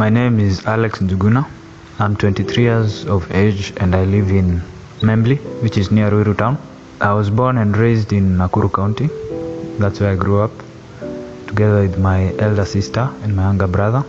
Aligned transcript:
My 0.00 0.08
name 0.08 0.40
is 0.40 0.64
Alex 0.64 1.00
Njuguna. 1.00 1.44
I'm 1.98 2.16
23 2.16 2.62
years 2.62 3.04
of 3.04 3.30
age 3.32 3.74
and 3.76 3.94
I 3.94 4.06
live 4.06 4.30
in 4.30 4.62
Membley, 5.02 5.36
which 5.62 5.76
is 5.76 5.90
near 5.90 6.10
Ruiru 6.10 6.34
town. 6.38 6.56
I 7.02 7.12
was 7.12 7.28
born 7.28 7.58
and 7.58 7.76
raised 7.76 8.14
in 8.14 8.38
Nakuru 8.38 8.72
County. 8.72 9.08
That's 9.78 10.00
where 10.00 10.12
I 10.12 10.16
grew 10.16 10.40
up, 10.40 10.52
together 11.48 11.82
with 11.82 11.98
my 11.98 12.32
elder 12.38 12.64
sister 12.64 13.10
and 13.22 13.36
my 13.36 13.42
younger 13.42 13.66
brother. 13.66 14.02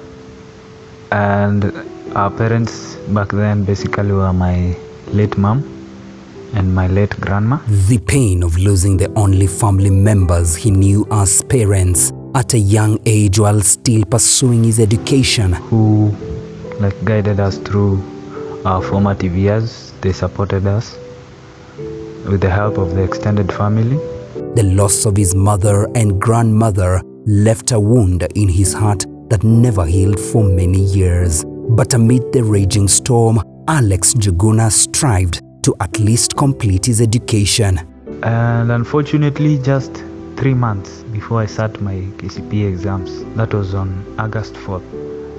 And 1.12 1.74
our 2.16 2.32
parents 2.32 2.96
back 3.10 3.28
then 3.28 3.66
basically 3.66 4.14
were 4.14 4.32
my 4.32 4.78
late 5.08 5.38
mom 5.38 5.60
and 6.54 6.74
my 6.74 6.88
late 6.88 7.20
grandma. 7.20 7.60
The 7.68 7.98
pain 7.98 8.44
of 8.44 8.58
losing 8.58 8.96
the 8.96 9.12
only 9.18 9.48
family 9.48 9.90
members 9.90 10.56
he 10.56 10.72
knew 10.72 11.06
as 11.12 11.44
parents 11.44 12.14
at 12.36 12.54
a 12.54 12.60
young 12.60 13.00
age 13.06 13.40
while 13.40 13.62
still 13.62 14.04
pursuing 14.06 14.64
his 14.64 14.80
education. 14.80 15.54
who 15.54 16.16
like 16.80 17.04
guided 17.06 17.40
us 17.40 17.58
through 17.60 18.02
our 18.66 18.82
formative 18.82 19.36
years. 19.36 19.94
They 20.02 20.12
supported 20.12 20.66
us 20.66 20.98
with 22.28 22.42
the 22.42 22.50
help 22.50 22.78
of 22.78 22.96
the 22.96 23.04
extended 23.04 23.52
family. 23.52 23.98
The 24.56 24.64
loss 24.64 25.06
of 25.06 25.16
his 25.16 25.36
mother 25.36 25.88
and 25.96 26.20
grandmother 26.20 27.02
left 27.26 27.72
a 27.72 27.80
wound 27.80 28.28
in 28.36 28.50
his 28.50 28.74
heart 28.74 29.06
that 29.30 29.44
never 29.44 29.86
healed 29.86 30.20
for 30.20 30.44
many 30.44 30.80
years. 30.80 31.46
But 31.46 31.94
amid 31.94 32.32
the 32.34 32.44
raging 32.44 32.88
storm, 32.88 33.40
Alex 33.68 34.14
Njuguna 34.16 34.72
strived 34.72 35.42
to 35.64 35.76
at 35.80 36.00
least 36.00 36.36
complete 36.36 36.86
his 36.86 37.00
education. 37.00 37.80
And 38.24 38.72
unfortunately, 38.72 39.60
just 39.60 40.04
three 40.42 40.56
months 40.56 41.04
before 41.14 41.40
I 41.40 41.46
sat 41.46 41.80
my 41.82 41.98
KCPE 42.18 42.68
exams, 42.68 43.24
that 43.36 43.54
was 43.54 43.76
on 43.76 43.90
August 44.18 44.56
4th, 44.56 44.88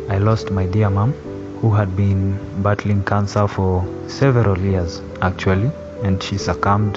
I 0.08 0.19
lost 0.19 0.53
my 0.53 0.64
dear 0.64 0.91
mom, 0.91 1.12
who 1.61 1.72
had 1.72 1.97
been 1.97 2.39
battling 2.62 3.03
cancer 3.03 3.48
for 3.48 3.84
several 4.08 4.56
years 4.56 5.03
actually, 5.20 5.73
and 6.05 6.23
she 6.23 6.39
succumbed 6.39 6.95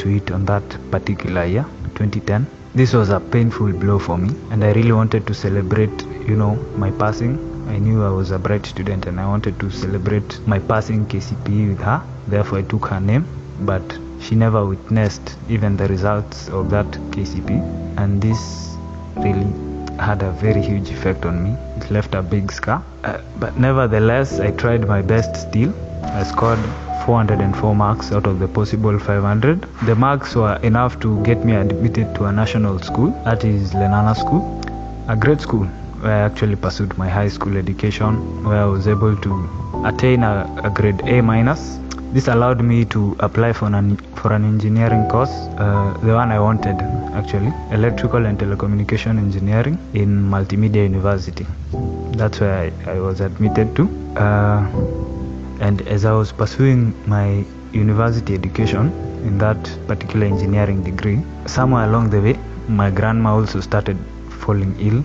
to 0.00 0.16
it 0.16 0.32
on 0.32 0.46
that 0.46 0.68
particular 0.90 1.44
year, 1.44 1.64
2010. 1.94 2.44
This 2.74 2.92
was 2.92 3.10
a 3.10 3.20
painful 3.20 3.72
blow 3.72 4.00
for 4.00 4.18
me, 4.18 4.34
and 4.50 4.64
I 4.64 4.72
really 4.72 4.90
wanted 4.90 5.24
to 5.28 5.32
celebrate, 5.32 6.02
you 6.26 6.34
know, 6.34 6.56
my 6.76 6.90
passing. 6.90 7.38
I 7.68 7.78
knew 7.78 8.02
I 8.02 8.10
was 8.10 8.32
a 8.32 8.38
bright 8.40 8.66
student 8.66 9.06
and 9.06 9.20
I 9.20 9.28
wanted 9.28 9.60
to 9.60 9.70
celebrate 9.70 10.44
my 10.44 10.58
passing 10.58 11.06
KCPE 11.06 11.68
with 11.68 11.82
her. 11.82 12.02
Therefore, 12.26 12.58
I 12.58 12.62
took 12.62 12.86
her 12.86 12.98
name, 12.98 13.28
but 13.60 14.01
she 14.22 14.34
never 14.34 14.64
witnessed 14.64 15.36
even 15.48 15.76
the 15.76 15.88
results 15.88 16.48
of 16.48 16.70
that 16.70 16.86
KCP, 17.12 17.50
and 17.98 18.22
this 18.22 18.76
really 19.16 19.52
had 19.98 20.22
a 20.22 20.30
very 20.32 20.62
huge 20.62 20.90
effect 20.90 21.24
on 21.24 21.42
me. 21.44 21.56
It 21.76 21.90
left 21.90 22.14
a 22.14 22.22
big 22.22 22.52
scar. 22.52 22.82
Uh, 23.04 23.20
but 23.38 23.58
nevertheless, 23.58 24.40
I 24.40 24.52
tried 24.52 24.86
my 24.86 25.02
best 25.02 25.36
still. 25.36 25.74
I 26.04 26.22
scored 26.22 26.58
404 27.06 27.74
marks 27.74 28.12
out 28.12 28.26
of 28.26 28.38
the 28.38 28.48
possible 28.48 28.98
500. 28.98 29.66
The 29.86 29.94
marks 29.94 30.34
were 30.34 30.56
enough 30.62 31.00
to 31.00 31.22
get 31.24 31.44
me 31.44 31.54
admitted 31.54 32.14
to 32.16 32.24
a 32.26 32.32
national 32.32 32.78
school, 32.78 33.10
that 33.24 33.44
is 33.44 33.72
Lenana 33.72 34.16
School, 34.16 34.60
a 35.08 35.16
great 35.16 35.40
school 35.40 35.68
where 36.02 36.12
I 36.12 36.26
actually 36.26 36.56
pursued 36.56 36.96
my 36.98 37.08
high 37.08 37.28
school 37.28 37.56
education, 37.56 38.44
where 38.44 38.62
I 38.62 38.66
was 38.66 38.88
able 38.88 39.16
to 39.16 39.32
attain 39.86 40.22
a, 40.24 40.34
a 40.64 40.70
grade 40.70 41.00
A 41.04 41.20
minus. 41.22 41.78
This 42.12 42.28
allowed 42.28 42.60
me 42.62 42.84
to 42.86 43.16
apply 43.20 43.52
for 43.54 43.66
an 43.66 43.96
for 44.16 44.32
an 44.34 44.44
engineering 44.44 45.08
course, 45.08 45.30
uh, 45.58 45.96
the 46.02 46.14
one 46.14 46.30
I 46.30 46.38
wanted 46.38 46.76
actually, 47.20 47.52
electrical 47.70 48.26
and 48.26 48.38
telecommunication 48.38 49.16
engineering 49.18 49.78
in 49.94 50.10
Multimedia 50.34 50.82
University. 50.82 51.46
That's 52.20 52.40
where 52.40 52.70
I, 52.86 52.90
I 52.90 53.00
was 53.00 53.20
admitted 53.20 53.74
to. 53.76 53.84
Uh, 54.16 54.60
and 55.60 55.80
as 55.88 56.04
I 56.04 56.12
was 56.12 56.32
pursuing 56.32 56.92
my 57.08 57.44
university 57.72 58.34
education 58.34 58.92
in 59.28 59.38
that 59.38 59.62
particular 59.86 60.26
engineering 60.26 60.82
degree, 60.82 61.22
somewhere 61.46 61.84
along 61.84 62.10
the 62.10 62.20
way, 62.20 62.36
my 62.68 62.90
grandma 62.90 63.34
also 63.36 63.60
started 63.60 63.96
falling 64.44 64.74
ill. 64.88 64.98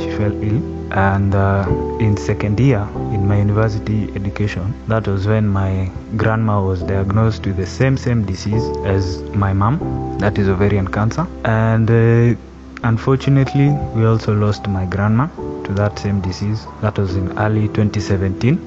She 0.00 0.10
fell 0.16 0.34
ill, 0.48 0.60
and 0.92 1.34
uh, 1.34 1.66
in 2.00 2.16
second 2.16 2.60
year 2.60 2.82
in 3.16 3.26
my 3.26 3.38
university 3.38 3.98
education, 4.20 4.72
that 4.88 5.06
was 5.06 5.26
when 5.26 5.48
my 5.48 5.90
grandma 6.16 6.62
was 6.62 6.82
diagnosed 6.82 7.46
with 7.46 7.58
the 7.58 7.66
same 7.66 7.96
same 7.96 8.24
disease 8.24 8.64
as 8.96 9.20
my 9.44 9.52
mom, 9.52 9.78
that 10.18 10.38
is 10.38 10.48
ovarian 10.48 10.88
cancer, 10.88 11.26
and. 11.44 11.90
Uh, 11.90 12.40
Unfortunately, 12.84 13.68
we 13.94 14.04
also 14.04 14.34
lost 14.34 14.66
my 14.66 14.84
grandma 14.86 15.28
to 15.62 15.72
that 15.74 16.00
same 16.00 16.20
disease. 16.20 16.66
That 16.80 16.98
was 16.98 17.14
in 17.14 17.28
early 17.38 17.68
2017 17.68 18.58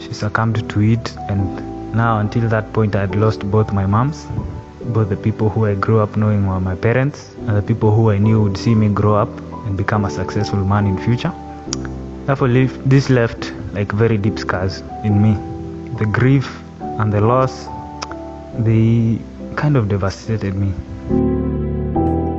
she 0.00 0.14
succumbed 0.14 0.68
to 0.70 0.80
it 0.80 1.16
and 1.28 1.92
now 1.94 2.20
until 2.20 2.48
that 2.48 2.72
point 2.72 2.94
i 2.94 3.00
had 3.00 3.14
lost 3.16 3.40
both 3.50 3.72
my 3.72 3.86
moms 3.86 4.26
both 4.86 5.08
the 5.08 5.16
people 5.16 5.48
who 5.48 5.66
i 5.66 5.74
grew 5.74 6.00
up 6.00 6.16
knowing 6.16 6.46
were 6.46 6.60
my 6.60 6.74
parents 6.74 7.34
and 7.46 7.56
the 7.56 7.62
people 7.62 7.94
who 7.94 8.10
i 8.10 8.18
knew 8.18 8.42
would 8.42 8.56
see 8.56 8.74
me 8.74 8.88
grow 8.88 9.14
up 9.14 9.28
and 9.66 9.76
become 9.76 10.04
a 10.04 10.10
successful 10.10 10.64
man 10.64 10.86
in 10.86 10.98
future. 10.98 11.32
Therefore 12.26 12.48
this 12.48 13.10
left 13.10 13.52
like 13.72 13.92
very 13.92 14.16
deep 14.16 14.38
scars 14.38 14.82
in 15.04 15.22
me. 15.22 15.34
The 15.98 16.06
grief 16.06 16.62
and 16.80 17.12
the 17.12 17.20
loss 17.20 17.66
they 18.58 19.18
kind 19.56 19.76
of 19.76 19.88
devastated 19.88 20.54
me. 20.54 20.72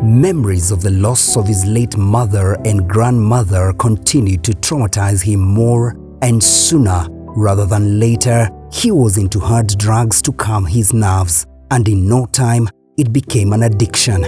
Memories 0.04 0.72
of 0.72 0.82
the 0.82 0.92
loss 0.92 1.38
of 1.38 1.48
his 1.48 1.66
late 1.66 1.98
mother 1.98 2.54
and 2.66 2.90
grandmother 2.90 3.74
continued 3.74 4.44
to 4.44 4.52
traumatize 4.54 5.22
him 5.22 5.40
more 5.40 5.96
and 6.22 6.44
sooner. 6.44 7.06
Rather 7.36 7.66
than 7.66 8.00
later. 8.00 8.50
He 8.72 8.92
was 8.92 9.18
into 9.18 9.40
hard 9.40 9.68
drugs 9.78 10.22
to 10.22 10.32
calm 10.32 10.66
his 10.66 10.94
nerves, 10.94 11.46
and 11.72 11.88
in 11.88 12.08
no 12.08 12.26
time, 12.26 12.68
it 12.98 13.14
became 13.14 13.54
an 13.54 13.64
addiction. 13.64 14.24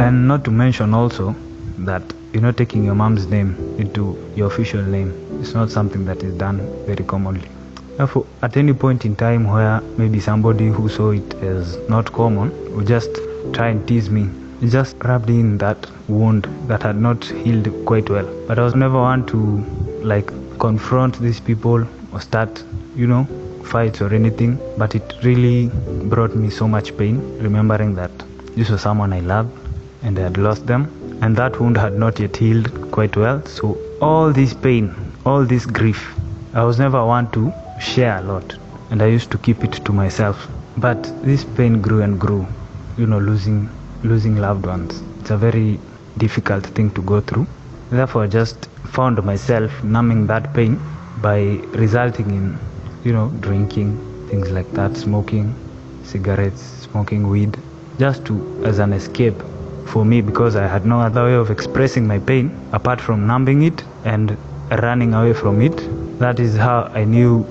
And 0.00 0.26
not 0.28 0.44
to 0.44 0.50
mention 0.50 0.92
also 0.92 1.34
that 1.78 2.02
you 2.32 2.40
know 2.40 2.52
taking 2.52 2.84
your 2.84 2.94
mom's 2.94 3.26
name 3.26 3.56
into 3.78 4.18
your 4.34 4.48
official 4.48 4.82
name 4.82 5.10
is 5.40 5.54
not 5.54 5.70
something 5.70 6.04
that 6.06 6.22
is 6.22 6.34
done 6.34 6.58
very 6.86 7.04
commonly. 7.04 7.48
Therefore, 7.96 8.26
at 8.42 8.56
any 8.56 8.72
point 8.72 9.04
in 9.04 9.14
time 9.14 9.46
where 9.46 9.80
maybe 9.96 10.18
somebody 10.18 10.66
who 10.66 10.88
saw 10.88 11.10
it 11.10 11.34
as 11.34 11.76
not 11.88 12.12
common 12.12 12.50
would 12.74 12.88
just 12.88 13.10
try 13.52 13.68
and 13.68 13.86
tease 13.86 14.10
me, 14.10 14.28
it 14.60 14.70
just 14.70 14.96
rubbed 15.04 15.30
in 15.30 15.58
that 15.58 15.86
wound 16.08 16.48
that 16.66 16.82
had 16.82 16.96
not 16.96 17.24
healed 17.24 17.68
quite 17.86 18.10
well. 18.10 18.28
But 18.48 18.58
I 18.58 18.62
was 18.62 18.74
never 18.74 19.00
one 19.00 19.24
to 19.26 19.38
like 20.02 20.26
confront 20.58 21.20
these 21.20 21.38
people 21.38 21.86
or 22.12 22.20
start, 22.20 22.64
you 22.96 23.06
know, 23.06 23.28
fights 23.64 24.00
or 24.00 24.12
anything. 24.14 24.58
But 24.78 24.94
it 24.94 25.14
really 25.22 25.70
brought 26.14 26.34
me 26.36 26.50
so 26.50 26.68
much 26.68 26.96
pain 26.96 27.20
remembering 27.38 27.94
that 27.96 28.10
this 28.56 28.70
was 28.70 28.80
someone 28.82 29.12
I 29.12 29.20
loved 29.20 29.50
and 30.02 30.18
I 30.18 30.22
had 30.22 30.36
lost 30.36 30.66
them, 30.66 30.88
and 31.22 31.36
that 31.36 31.58
wound 31.60 31.76
had 31.76 31.94
not 31.94 32.20
yet 32.20 32.36
healed 32.36 32.70
quite 32.92 33.16
well. 33.16 33.44
So, 33.46 33.78
all 34.00 34.32
this 34.32 34.52
pain, 34.54 34.94
all 35.24 35.44
this 35.44 35.66
grief, 35.66 36.14
I 36.52 36.62
was 36.64 36.78
never 36.78 37.04
one 37.04 37.30
to 37.32 37.52
share 37.80 38.18
a 38.18 38.22
lot, 38.22 38.56
and 38.90 39.02
I 39.02 39.06
used 39.06 39.30
to 39.32 39.38
keep 39.38 39.64
it 39.64 39.72
to 39.84 39.92
myself. 39.92 40.46
But 40.76 41.02
this 41.22 41.44
pain 41.44 41.80
grew 41.80 42.02
and 42.02 42.20
grew, 42.20 42.46
you 42.98 43.06
know, 43.06 43.18
losing 43.18 43.68
losing 44.02 44.36
loved 44.36 44.66
ones. 44.66 45.02
It's 45.20 45.30
a 45.30 45.36
very 45.36 45.80
difficult 46.18 46.66
thing 46.66 46.90
to 46.92 47.02
go 47.02 47.20
through. 47.20 47.46
Therefore, 47.90 48.24
I 48.24 48.26
just 48.26 48.66
found 48.92 49.22
myself 49.24 49.82
numbing 49.82 50.26
that 50.26 50.52
pain 50.54 50.78
by 51.22 51.38
resulting 51.84 52.30
in, 52.30 52.58
you 53.04 53.12
know, 53.12 53.28
drinking, 53.40 53.98
things 54.28 54.50
like 54.50 54.70
that, 54.72 54.96
smoking, 54.96 55.54
cigarettes, 56.04 56.62
smoking 56.90 57.28
weed, 57.28 57.56
just 57.98 58.24
to 58.26 58.62
as 58.64 58.78
an 58.78 58.92
escape 58.92 59.40
for 59.86 60.04
me 60.04 60.20
because 60.20 60.56
I 60.56 60.66
had 60.66 60.86
no 60.86 61.00
other 61.00 61.24
way 61.24 61.34
of 61.34 61.50
expressing 61.50 62.06
my 62.06 62.18
pain 62.18 62.50
apart 62.72 63.00
from 63.00 63.26
numbing 63.26 63.62
it 63.62 63.84
and 64.04 64.36
running 64.70 65.14
away 65.14 65.34
from 65.34 65.60
it. 65.60 65.76
That 66.18 66.40
is 66.40 66.56
how 66.56 66.90
I 66.94 67.04
knew 67.04 67.44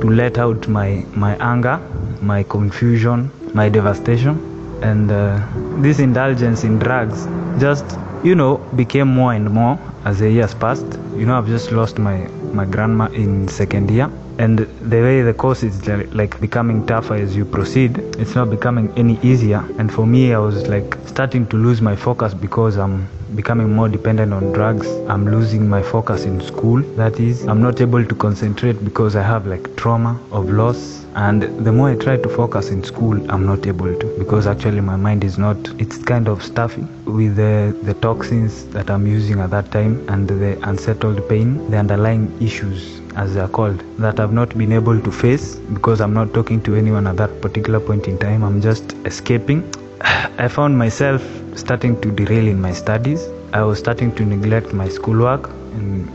to 0.00 0.06
let 0.10 0.38
out 0.38 0.68
my 0.68 1.04
my 1.14 1.36
anger, 1.36 1.78
my 2.20 2.42
confusion, 2.42 3.30
my 3.54 3.68
devastation, 3.68 4.38
and 4.82 5.10
uh, 5.10 5.40
this 5.80 5.98
indulgence 5.98 6.64
in 6.64 6.78
drugs 6.78 7.26
just 7.60 7.98
you 8.24 8.34
know 8.34 8.58
became 8.76 9.08
more 9.08 9.32
and 9.32 9.50
more 9.50 9.78
as 10.04 10.18
the 10.18 10.30
years 10.30 10.54
passed. 10.54 10.98
You 11.16 11.26
know, 11.26 11.38
I've 11.38 11.46
just 11.46 11.72
lost 11.72 11.98
my 11.98 12.28
my 12.52 12.64
grandma 12.64 13.06
in 13.06 13.48
second 13.48 13.90
year, 13.90 14.10
and 14.38 14.58
the 14.58 15.00
way 15.02 15.20
the 15.22 15.34
course 15.34 15.62
is 15.64 15.86
like 16.14 16.40
becoming 16.40 16.86
tougher 16.86 17.14
as 17.14 17.34
you 17.36 17.44
proceed 17.44 17.98
it's 18.18 18.34
not 18.36 18.48
becoming 18.50 18.92
any 18.96 19.18
easier. 19.22 19.64
And 19.78 19.92
for 19.92 20.06
me 20.06 20.32
i 20.32 20.38
was 20.38 20.68
like 20.68 20.96
starting 21.06 21.46
to 21.48 21.56
lose 21.56 21.80
my 21.82 21.96
focus 21.96 22.34
because 22.34 22.76
i'm 22.78 23.08
becoming 23.34 23.70
more 23.74 23.88
dependent 23.88 24.32
on 24.32 24.52
drugs. 24.52 24.86
I'm 25.06 25.26
losing 25.30 25.68
my 25.68 25.82
focus 25.82 26.24
in 26.24 26.40
school 26.40 26.80
that 26.96 27.20
is. 27.20 27.46
I'm 27.46 27.60
not 27.60 27.80
able 27.80 28.04
to 28.04 28.14
concentrate 28.14 28.82
because 28.84 29.16
i 29.16 29.22
have 29.22 29.46
like 29.46 29.76
trauma 29.76 30.18
of 30.30 30.48
loss. 30.50 31.04
And 31.16 31.42
the 31.66 31.72
more 31.72 31.90
i 31.90 31.96
try 31.96 32.16
to 32.16 32.28
focus 32.28 32.70
in 32.70 32.84
school 32.84 33.16
i'm 33.30 33.44
not 33.44 33.66
able 33.66 33.92
to 33.98 34.06
because 34.18 34.46
actually 34.46 34.80
my 34.80 34.94
mind 34.94 35.24
is 35.24 35.36
not 35.36 35.56
it's 35.80 35.98
kind 35.98 36.28
of 36.28 36.44
stuffy 36.44 36.82
with 37.06 37.34
the 37.34 37.76
the 37.82 37.94
toxins 37.94 38.66
that 38.66 38.88
i'm 38.88 39.04
using 39.06 39.40
at 39.40 39.50
that 39.50 39.72
time 39.72 40.08
and 40.08 40.28
the 40.28 40.52
unsettled 40.68 41.28
pain 41.28 41.68
the 41.72 41.76
underlying 41.76 42.30
issues 42.40 42.97
as 43.22 43.34
they 43.34 43.40
are 43.40 43.52
called 43.58 43.82
that 44.04 44.20
i've 44.20 44.32
not 44.32 44.56
been 44.56 44.72
able 44.72 45.00
to 45.06 45.10
face 45.10 45.56
because 45.76 46.00
i'm 46.00 46.14
not 46.14 46.32
talking 46.32 46.60
to 46.68 46.76
anyone 46.80 47.06
at 47.06 47.16
that 47.16 47.40
particular 47.42 47.80
point 47.80 48.06
in 48.06 48.16
time. 48.18 48.42
I'm 48.44 48.60
just 48.60 48.94
escaping. 49.04 49.62
I 50.44 50.48
found 50.48 50.78
myself 50.78 51.22
starting 51.56 52.00
to 52.02 52.12
derail 52.12 52.46
in 52.46 52.60
my 52.60 52.72
studies. 52.72 53.26
I 53.52 53.62
was 53.62 53.78
starting 53.78 54.14
to 54.16 54.24
neglect 54.24 54.72
my 54.72 54.88
schoolwork 54.88 55.48
and 55.48 56.08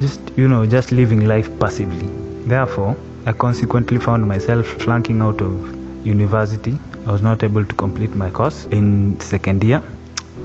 just 0.00 0.20
you 0.36 0.48
know 0.48 0.66
just 0.66 0.92
living 0.92 1.26
life 1.26 1.48
passively. 1.58 2.08
Therefore 2.46 2.96
i 3.26 3.32
consequently 3.32 3.98
found 3.98 4.26
myself 4.26 4.66
flunking 4.84 5.22
out 5.22 5.40
of 5.40 6.06
university. 6.06 6.78
I 7.06 7.12
was 7.12 7.22
not 7.22 7.42
able 7.42 7.64
to 7.64 7.74
complete 7.74 8.14
my 8.14 8.30
course 8.30 8.66
in 8.66 9.18
second 9.20 9.64
year. 9.64 9.82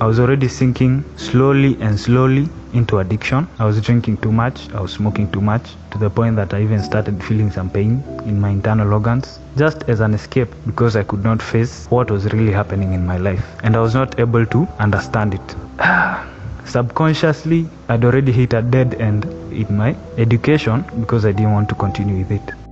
I 0.01 0.05
was 0.05 0.19
already 0.19 0.47
sinking 0.47 1.03
slowly 1.17 1.77
and 1.81 1.99
slowly 1.99 2.47
into 2.73 2.99
addiction. 2.99 3.47
I 3.59 3.65
was 3.65 3.81
drinking 3.81 4.17
too 4.17 4.31
much. 4.31 4.69
I 4.73 4.81
was 4.81 4.91
smoking 4.91 5.31
too 5.31 5.41
much 5.41 5.75
to 5.93 5.99
the 5.99 6.09
point 6.09 6.35
that 6.35 6.53
i 6.53 6.61
even 6.61 6.81
started 6.83 7.23
feeling 7.23 7.51
some 7.57 7.69
pain 7.69 7.91
in 8.25 8.39
my 8.43 8.49
internal 8.49 8.93
organs 8.97 9.39
just 9.57 9.83
as 9.93 9.99
an 10.07 10.13
escape 10.19 10.55
because 10.65 10.95
i 11.01 11.03
could 11.03 11.23
not 11.23 11.41
face 11.49 11.75
what 11.95 12.09
was 12.15 12.25
really 12.33 12.55
happening 12.59 12.93
in 12.93 13.05
my 13.11 13.17
life 13.17 13.45
and 13.63 13.75
i 13.75 13.79
was 13.79 13.93
not 13.93 14.19
able 14.19 14.45
to 14.57 14.67
understand 14.79 15.35
it. 15.39 15.55
Subconsciously 16.65 17.61
i'd 17.89 18.03
already 18.03 18.31
hit 18.31 18.53
a 18.53 18.61
dead 18.61 18.95
end 18.95 19.25
in 19.61 19.77
my 19.83 19.95
education 20.17 20.83
because 20.99 21.25
i 21.25 21.31
didn't 21.31 21.53
want 21.53 21.69
to 21.69 21.75
continue 21.75 22.19
with 22.25 22.31
it 22.31 22.62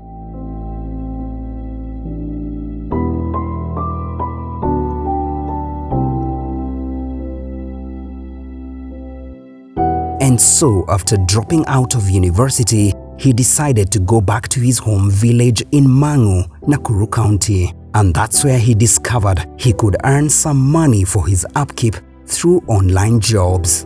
And 10.31 10.39
so, 10.39 10.85
after 10.87 11.17
dropping 11.17 11.65
out 11.67 11.93
of 11.93 12.09
university, 12.09 12.93
he 13.19 13.33
decided 13.33 13.91
to 13.91 13.99
go 13.99 14.21
back 14.21 14.47
to 14.47 14.61
his 14.61 14.77
home 14.77 15.11
village 15.11 15.61
in 15.73 15.83
Mangu, 15.83 16.47
Nakuru 16.61 17.11
County. 17.11 17.73
And 17.95 18.13
that's 18.13 18.45
where 18.45 18.57
he 18.57 18.73
discovered 18.73 19.45
he 19.59 19.73
could 19.73 19.97
earn 20.05 20.29
some 20.29 20.55
money 20.57 21.03
for 21.03 21.27
his 21.27 21.45
upkeep 21.55 21.95
through 22.27 22.59
online 22.67 23.19
jobs. 23.19 23.83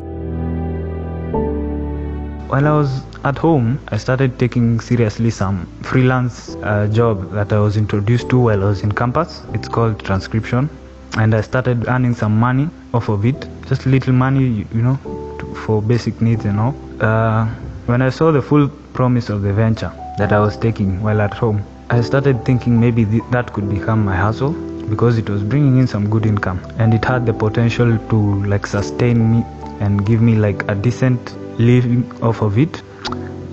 While 2.48 2.68
I 2.68 2.77
was 2.77 3.01
at 3.24 3.39
home, 3.39 3.80
I 3.88 3.98
started 3.98 4.38
taking 4.38 4.80
seriously 4.80 5.31
some 5.31 5.65
freelance 5.81 6.56
uh, 6.57 6.86
job 6.94 7.31
that 7.31 7.53
I 7.53 7.59
was 7.59 7.75
introduced 7.75 8.30
to 8.30 8.39
while 8.39 8.62
I 8.62 8.68
was 8.68 8.83
in 8.83 8.91
campus. 8.91 9.41
It's 9.56 9.68
called 9.68 9.98
transcription, 10.06 10.69
and 11.18 11.33
I 11.33 11.41
started 11.41 11.88
earning 11.88 12.13
some 12.13 12.39
money 12.39 12.69
off 12.94 13.09
of 13.09 13.25
it, 13.25 13.48
just 13.68 13.88
little 13.88 14.13
money, 14.13 14.68
you, 14.71 14.81
know, 14.83 15.25
for 15.56 15.81
basic 15.81 16.22
needs 16.22 16.46
and 16.46 16.60
all. 16.60 16.75
Uh, 17.02 17.46
when 17.86 18.02
I 18.02 18.10
saw 18.10 18.31
the 18.31 18.42
full 18.42 18.68
promise 18.94 19.30
of 19.30 19.42
the 19.42 19.54
venture 19.54 19.92
that 20.18 20.31
I 20.31 20.40
was 20.40 20.57
taking 20.57 21.02
while 21.02 21.22
at 21.22 21.34
home, 21.34 21.63
I 21.90 22.02
started 22.02 22.44
thinking 22.46 22.80
maybe 22.80 23.06
th- 23.06 23.24
that 23.31 23.54
could 23.54 23.69
become 23.69 24.04
my 24.06 24.16
hustle 24.16 24.54
because 24.90 25.18
it 25.18 25.30
was 25.30 25.44
bringing 25.44 25.78
in 25.80 25.88
some 25.88 26.10
good 26.10 26.25
income 26.25 26.60
and 26.78 26.94
it 26.94 27.04
had 27.04 27.25
the 27.25 27.34
potential 27.34 27.98
to 28.10 28.46
like 28.46 28.66
sustain 28.68 29.31
me 29.31 29.44
and 29.80 30.06
give 30.06 30.22
me 30.22 30.36
like 30.36 30.68
a 30.69 30.75
decent 30.75 31.36
living 31.60 32.04
off 32.22 32.42
of 32.42 32.58
it 32.58 32.81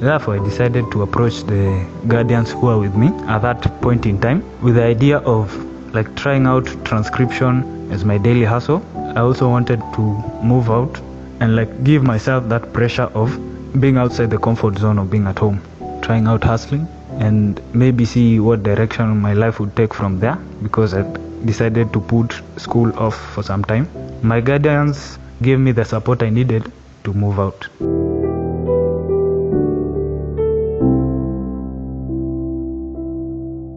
therefore 0.01 0.35
i 0.39 0.45
decided 0.45 0.85
to 0.93 1.03
approach 1.03 1.43
the 1.45 1.87
guardians 2.09 2.51
who 2.53 2.69
are 2.69 2.79
with 2.79 2.95
me 2.95 3.09
at 3.29 3.41
that 3.43 3.63
point 3.81 4.05
in 4.07 4.21
time 4.21 4.43
with 4.61 4.75
the 4.75 4.83
idea 4.83 5.19
of 5.19 5.55
like 5.95 6.15
trying 6.17 6.47
out 6.47 6.67
transcription 6.85 7.91
as 7.93 8.05
my 8.05 8.19
daily 8.19 8.45
hustle 8.45 8.83
i 9.17 9.21
also 9.21 9.49
wanted 9.49 9.81
to 9.95 10.03
move 10.43 10.71
out 10.71 11.01
and 11.41 11.57
like 11.57 11.85
give 11.85 12.03
myself 12.03 12.49
that 12.49 12.73
pressure 12.73 13.11
of 13.15 13.39
being 13.81 13.97
outside 13.97 14.31
the 14.31 14.39
comfort 14.39 14.79
zone 14.79 14.99
of 14.99 15.11
being 15.11 15.27
at 15.27 15.39
home 15.39 15.61
trying 16.03 16.27
out 16.27 16.45
hustling 16.45 16.87
and 17.21 17.61
maybe 17.75 18.05
see 18.05 18.41
what 18.41 18.63
direction 18.63 19.17
my 19.19 19.33
life 19.33 19.61
would 19.61 19.75
take 19.77 19.95
from 19.95 20.19
there 20.19 20.37
because 20.63 20.95
I 20.95 21.03
decided 21.45 21.93
to 21.93 22.01
put 22.01 22.41
school 22.57 22.97
off 22.99 23.17
for 23.35 23.43
some 23.43 23.65
time. 23.65 23.89
My 24.23 24.41
guardians 24.41 25.19
gave 25.41 25.59
me 25.59 25.73
the 25.73 25.85
support 25.85 26.23
I 26.23 26.31
needed 26.31 26.71
to 27.05 27.13
move 27.13 27.39
out. 27.39 27.69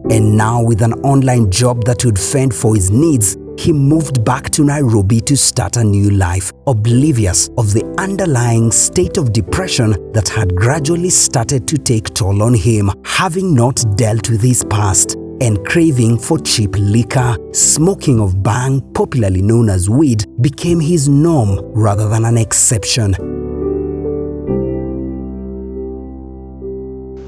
And 0.08 0.36
now, 0.36 0.62
with 0.62 0.82
an 0.82 0.92
online 1.04 1.50
job 1.50 1.84
that 1.84 2.04
would 2.04 2.18
fend 2.18 2.54
for 2.54 2.74
his 2.74 2.90
needs, 2.90 3.36
he 3.58 3.72
moved 3.72 4.24
back 4.24 4.50
to 4.50 4.64
Nairobi 4.64 5.20
to 5.22 5.36
start 5.36 5.76
a 5.76 5.84
new 5.84 6.10
life, 6.10 6.52
oblivious 6.66 7.48
of 7.58 7.72
the 7.72 7.84
underlying 7.98 8.70
state 8.70 9.16
of 9.16 9.32
depression 9.32 10.12
that 10.12 10.28
had 10.28 10.54
gradually 10.54 11.10
started 11.10 11.66
to 11.68 11.76
take 11.78 12.12
toll 12.14 12.42
on 12.42 12.54
him, 12.54 12.90
having 13.04 13.54
not 13.54 13.84
dealt 13.96 14.30
with 14.30 14.42
his 14.42 14.64
past 14.64 15.14
and 15.40 15.64
craving 15.66 16.18
for 16.18 16.38
cheap 16.38 16.74
liquor, 16.78 17.36
smoking 17.52 18.20
of 18.20 18.36
bhang, 18.36 18.80
popularly 18.94 19.42
known 19.42 19.68
as 19.68 19.88
weed, 19.88 20.24
became 20.40 20.80
his 20.80 21.08
norm 21.08 21.60
rather 21.74 22.08
than 22.08 22.24
an 22.24 22.38
exception. 22.38 23.14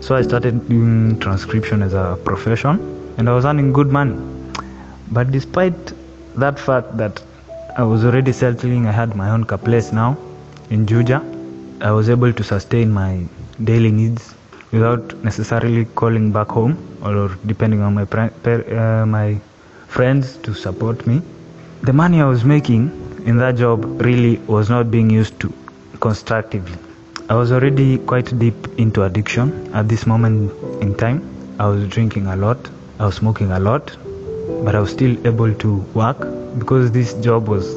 So 0.03 0.17
I 0.17 0.23
started 0.23 0.67
doing 0.69 1.19
transcription 1.21 1.83
as 1.83 1.93
a 1.93 2.19
profession 2.25 3.15
and 3.19 3.29
I 3.29 3.35
was 3.35 3.45
earning 3.45 3.73
good 3.73 3.89
money. 3.89 4.17
But 5.11 5.31
despite 5.33 5.93
that 6.37 6.59
fact 6.59 6.97
that 6.97 7.23
I 7.77 7.83
was 7.83 8.05
already 8.05 8.33
settling, 8.33 8.87
I 8.87 8.93
had 8.93 9.15
my 9.17 9.31
own 9.31 9.45
place 9.45 9.93
now 9.93 10.17
in 10.71 10.87
Juja, 10.87 11.23
I 11.81 11.91
was 11.93 12.11
able 12.11 12.33
to 12.33 12.43
sustain 12.43 12.93
my 12.93 13.25
daily 13.65 13.91
needs 13.91 14.35
without 14.73 15.15
necessarily 15.25 15.85
calling 15.95 16.31
back 16.33 16.49
home 16.49 16.77
or 17.03 17.31
depending 17.47 17.81
on 17.81 17.95
my 17.95 18.05
pri- 18.05 18.31
per, 18.43 18.57
uh, 18.77 19.07
my 19.07 19.39
friends 19.87 20.37
to 20.39 20.55
support 20.55 21.07
me. 21.07 21.23
The 21.83 21.93
money 21.93 22.21
I 22.21 22.27
was 22.27 22.45
making 22.45 22.91
in 23.25 23.39
that 23.39 23.57
job 23.57 23.85
really 24.03 24.37
was 24.47 24.69
not 24.69 24.91
being 24.91 25.09
used 25.09 25.39
to 25.41 25.53
constructively. 26.01 26.77
I 27.31 27.35
was 27.35 27.53
already 27.53 27.99
quite 27.99 28.39
deep 28.39 28.69
into 28.79 29.05
addiction 29.05 29.71
at 29.75 29.89
this 29.89 30.07
moment 30.07 30.53
in 30.83 30.95
time. 30.95 31.23
I 31.59 31.69
was 31.69 31.89
drinking 31.89 32.27
a 32.27 32.37
lot, 32.37 32.59
I 32.99 33.07
was 33.07 33.17
smoking 33.17 33.53
a 33.53 33.61
lot, 33.61 33.97
but 34.65 34.75
I 34.75 34.81
was 34.81 34.91
still 34.91 35.15
able 35.27 35.55
to 35.55 35.77
work 35.95 36.19
because 36.59 36.91
this 36.93 37.15
job 37.15 37.49
was 37.49 37.77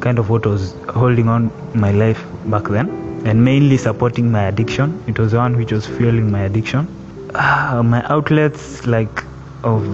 kind 0.00 0.18
of 0.18 0.30
what 0.30 0.46
was 0.46 0.74
holding 0.88 1.28
on 1.28 1.50
my 1.74 1.92
life 1.92 2.24
back 2.46 2.64
then 2.64 2.88
and 3.24 3.44
mainly 3.44 3.76
supporting 3.76 4.30
my 4.30 4.44
addiction. 4.44 5.02
It 5.06 5.18
was 5.18 5.34
one 5.34 5.56
which 5.56 5.72
was 5.72 5.86
fueling 5.86 6.30
my 6.30 6.42
addiction. 6.42 6.88
Ah, 7.34 7.80
my 7.84 8.04
outlets 8.08 8.86
like 8.86 9.24
of 9.64 9.84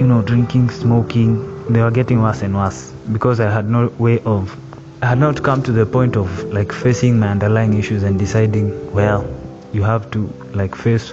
you 0.00 0.06
know 0.06 0.22
drinking, 0.22 0.70
smoking, 0.70 1.72
they 1.72 1.80
were 1.80 1.90
getting 1.90 2.20
worse 2.22 2.42
and 2.42 2.54
worse 2.54 2.92
because 3.12 3.40
I 3.40 3.50
had 3.50 3.68
no 3.68 3.88
way 3.98 4.20
of 4.20 4.56
I 5.00 5.06
had 5.06 5.18
not 5.18 5.44
come 5.44 5.62
to 5.62 5.70
the 5.70 5.86
point 5.86 6.16
of 6.16 6.42
like 6.52 6.72
facing 6.72 7.20
my 7.20 7.28
underlying 7.28 7.78
issues 7.78 8.02
and 8.02 8.18
deciding, 8.18 8.92
well, 8.92 9.32
you 9.72 9.84
have 9.84 10.10
to 10.10 10.26
like 10.54 10.74
face 10.74 11.10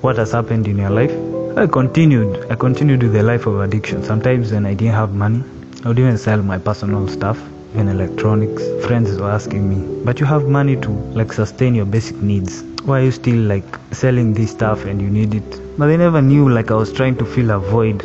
what 0.00 0.16
has 0.16 0.32
happened 0.32 0.66
in 0.66 0.76
your 0.76 0.90
life. 0.90 1.12
I 1.58 1.66
continued. 1.66 2.44
I 2.50 2.54
continued 2.54 3.02
with 3.02 3.14
the 3.14 3.22
life 3.22 3.46
of 3.46 3.60
addiction. 3.60 4.04
Sometimes 4.04 4.52
when 4.52 4.66
I 4.66 4.74
didn't 4.74 4.92
have 4.92 5.14
money, 5.14 5.42
I 5.86 5.88
would 5.88 5.98
even 5.98 6.18
sell 6.18 6.42
my 6.42 6.58
personal 6.58 7.08
stuff, 7.08 7.40
even 7.72 7.88
electronics. 7.88 8.62
Friends 8.86 9.18
were 9.18 9.30
asking 9.30 9.66
me, 9.66 10.04
but 10.04 10.20
you 10.20 10.26
have 10.26 10.48
money 10.48 10.76
to 10.76 10.90
like 10.90 11.32
sustain 11.32 11.74
your 11.74 11.86
basic 11.86 12.16
needs. 12.16 12.62
Why 12.84 13.00
are 13.00 13.04
you 13.04 13.10
still 13.10 13.38
like 13.38 13.64
selling 13.92 14.34
this 14.34 14.50
stuff 14.50 14.84
and 14.84 15.00
you 15.00 15.08
need 15.08 15.34
it? 15.34 15.78
But 15.78 15.86
they 15.86 15.96
never 15.96 16.20
knew 16.20 16.46
like 16.46 16.70
I 16.70 16.74
was 16.74 16.92
trying 16.92 17.16
to 17.16 17.24
fill 17.24 17.50
a 17.50 17.58
void 17.58 18.00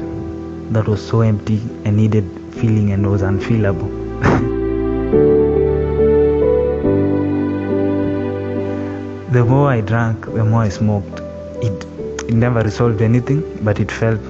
that 0.73 0.87
was 0.87 1.05
so 1.05 1.19
empty 1.19 1.57
and 1.83 1.97
needed 1.97 2.23
filling 2.53 2.93
and 2.93 3.11
was 3.11 3.21
unfillable. 3.21 3.89
the 9.33 9.43
more 9.43 9.69
I 9.69 9.81
drank, 9.81 10.25
the 10.25 10.45
more 10.45 10.61
I 10.61 10.69
smoked. 10.69 11.19
It, 11.61 11.85
it 12.31 12.37
never 12.37 12.61
resolved 12.61 13.01
anything, 13.01 13.41
but 13.61 13.79
it 13.79 13.91
felt 13.91 14.21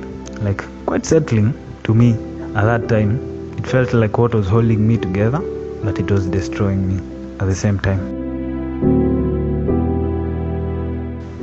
like 0.42 0.64
quite 0.86 1.06
settling 1.06 1.54
to 1.84 1.94
me 1.94 2.14
at 2.56 2.66
that 2.72 2.90
time. 2.90 3.20
It 3.58 3.68
felt 3.68 3.94
like 3.94 4.18
what 4.18 4.34
was 4.34 4.48
holding 4.48 4.88
me 4.88 4.98
together, 4.98 5.40
but 5.84 6.00
it 6.00 6.10
was 6.10 6.26
destroying 6.28 6.88
me 6.88 6.98
at 7.40 7.46
the 7.46 7.56
same 7.56 7.80
time. 7.80 8.22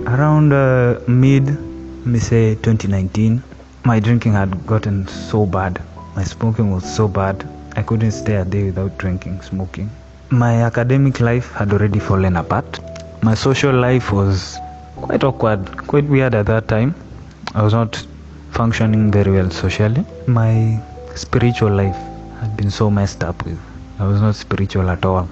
around 0.09 0.53
uh, 0.53 0.99
mid, 1.07 1.47
let 1.47 2.07
me 2.07 2.19
say 2.19 2.55
2019, 2.55 3.43
my 3.85 4.00
drinking 4.00 4.33
had 4.33 4.67
gotten 4.67 5.07
so 5.07 5.47
bad. 5.47 5.81
My 6.17 6.25
smoking 6.25 6.73
was 6.73 6.85
so 6.97 7.07
bad. 7.07 7.47
I 7.77 7.83
couldn't 7.83 8.12
stay 8.12 8.37
a 8.37 8.45
day 8.45 8.65
without 8.65 8.97
drinking, 8.99 9.43
smoking. 9.43 9.91
My 10.31 10.62
academic 10.62 11.21
life 11.21 11.53
had 11.53 11.73
already 11.73 11.99
fallen 12.00 12.37
apart. 12.37 12.81
My 13.23 13.35
social 13.35 13.73
life 13.73 14.11
was 14.11 14.59
quite 15.02 15.25
awkward, 15.25 15.87
quite 15.87 16.05
weird 16.05 16.35
at 16.35 16.47
that 16.47 16.69
time. 16.69 16.95
I 17.55 17.62
was 17.62 17.73
not 17.73 18.07
functioning 18.50 19.11
very 19.11 19.33
well 19.33 19.50
socially. 19.50 20.05
My 20.26 20.81
spiritual 21.14 21.71
life 21.71 21.97
had 22.40 22.57
been 22.57 22.71
so 22.71 22.90
messed 22.90 23.25
up 23.25 23.45
with. 23.45 23.59
I 23.99 24.07
was 24.07 24.21
not 24.21 24.35
spiritual 24.35 24.90
at 24.90 25.05
all. 25.05 25.28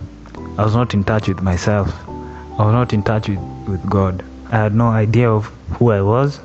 I 0.58 0.64
was 0.64 0.74
not 0.74 0.94
in 0.94 1.04
touch 1.04 1.28
with 1.28 1.42
myself. 1.42 1.92
I 2.58 2.64
was 2.64 2.72
not 2.72 2.92
in 2.92 3.02
touch 3.02 3.28
with, 3.28 3.38
with 3.68 3.88
God. 3.90 4.24
I 4.50 4.56
had 4.56 4.74
no 4.74 4.88
idea 4.88 5.30
of 5.30 5.46
who 5.78 5.90
I 5.90 6.00
was. 6.00 6.40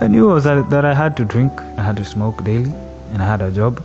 I 0.00 0.08
knew 0.08 0.28
was 0.28 0.44
that, 0.44 0.70
that 0.70 0.84
I 0.84 0.94
had 0.94 1.16
to 1.18 1.24
drink, 1.24 1.52
I 1.78 1.82
had 1.82 1.96
to 1.98 2.04
smoke 2.04 2.42
daily, 2.44 2.72
and 3.12 3.22
I 3.22 3.26
had 3.26 3.42
a 3.42 3.50
job 3.50 3.82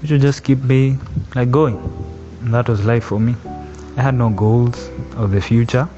which 0.00 0.10
would 0.10 0.20
just 0.20 0.42
keep 0.42 0.62
me 0.62 0.98
like 1.34 1.50
going. 1.50 1.76
And 2.40 2.54
that 2.54 2.68
was 2.68 2.84
life 2.84 3.04
for 3.04 3.20
me. 3.20 3.36
I 3.96 4.02
had 4.02 4.14
no 4.14 4.30
goals 4.30 4.88
of 5.16 5.30
the 5.30 5.40
future. 5.40 5.88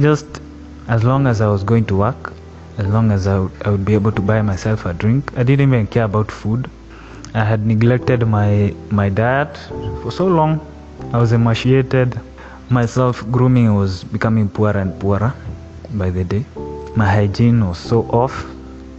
Just 0.00 0.40
as 0.88 1.04
long 1.04 1.26
as 1.26 1.42
I 1.42 1.48
was 1.48 1.62
going 1.62 1.84
to 1.86 1.96
work, 1.96 2.32
as 2.78 2.86
long 2.86 3.12
as 3.12 3.26
I 3.26 3.40
would, 3.40 3.84
be 3.84 3.92
able 3.92 4.10
to 4.12 4.22
buy 4.22 4.40
myself 4.40 4.86
a 4.86 4.94
drink. 4.94 5.36
I 5.36 5.42
didn't 5.42 5.68
even 5.68 5.86
care 5.86 6.04
about 6.04 6.30
food. 6.30 6.70
I 7.34 7.44
had 7.44 7.66
neglected 7.66 8.26
my 8.26 8.74
my 8.90 9.10
diet 9.10 9.58
for 10.02 10.10
so 10.10 10.26
long. 10.26 10.60
I 11.12 11.18
was 11.18 11.32
emaciated. 11.32 12.18
My 12.70 12.86
self 12.86 13.30
grooming 13.30 13.74
was 13.74 14.02
becoming 14.02 14.48
poorer 14.48 14.78
and 14.78 14.98
poorer 14.98 15.34
by 15.90 16.08
the 16.08 16.24
day. 16.24 16.44
My 16.96 17.10
hygiene 17.10 17.66
was 17.66 17.76
so 17.76 18.02
off. 18.22 18.46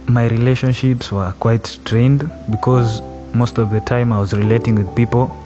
My 0.06 0.28
relationships 0.28 1.10
were 1.10 1.32
quite 1.40 1.66
strained 1.66 2.30
because 2.50 3.02
most 3.34 3.58
of 3.58 3.70
the 3.70 3.80
time 3.80 4.12
I 4.12 4.20
was 4.20 4.32
relating 4.32 4.76
with 4.76 4.94
people, 4.94 5.36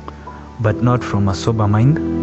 but 0.61 0.83
not 0.83 1.03
from 1.03 1.29
a 1.29 1.35
sober 1.35 1.67
mind. 1.67 2.22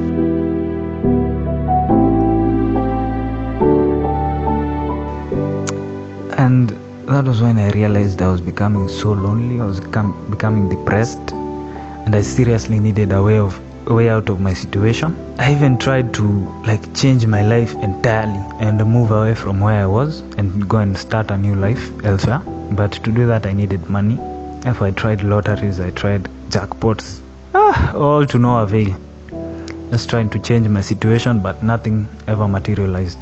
That 7.20 7.28
was 7.28 7.42
when 7.42 7.60
I 7.60 7.70
realized 7.72 8.22
I 8.22 8.32
was 8.32 8.40
becoming 8.40 8.88
so 8.88 9.12
lonely. 9.12 9.60
I 9.60 9.66
was 9.66 9.82
becoming 9.82 10.70
depressed, 10.70 11.32
and 11.34 12.16
I 12.16 12.22
seriously 12.22 12.80
needed 12.80 13.12
a 13.12 13.22
way 13.22 13.38
of 13.38 13.60
way 13.88 14.08
out 14.08 14.30
of 14.30 14.40
my 14.40 14.54
situation. 14.54 15.18
I 15.38 15.52
even 15.54 15.78
tried 15.78 16.14
to 16.14 16.24
like 16.66 16.94
change 16.96 17.26
my 17.26 17.42
life 17.42 17.74
entirely 17.88 18.40
and 18.66 18.86
move 18.86 19.12
away 19.12 19.36
from 19.36 19.60
where 19.60 19.82
I 19.84 19.86
was 19.86 20.22
and 20.38 20.70
go 20.70 20.78
and 20.78 20.98
start 20.98 21.30
a 21.30 21.38
new 21.38 21.56
life 21.56 21.92
elsewhere. 22.06 22.40
But 22.72 22.94
to 23.04 23.12
do 23.12 23.28
that, 23.28 23.46
I 23.46 23.52
needed 23.52 23.90
money. 23.90 24.18
If 24.66 24.82
I 24.82 24.92
tried 24.92 25.22
lotteries, 25.22 25.82
I 25.82 25.90
tried 25.90 26.30
jackpots, 26.52 27.20
ah, 27.54 27.94
all 27.96 28.26
to 28.28 28.40
no 28.40 28.60
avail. 28.60 28.96
Just 29.92 30.10
trying 30.10 30.30
to 30.30 30.40
change 30.40 30.70
my 30.70 30.80
situation, 30.80 31.42
but 31.42 31.64
nothing 31.64 32.08
ever 32.28 32.48
materialized. 32.48 33.22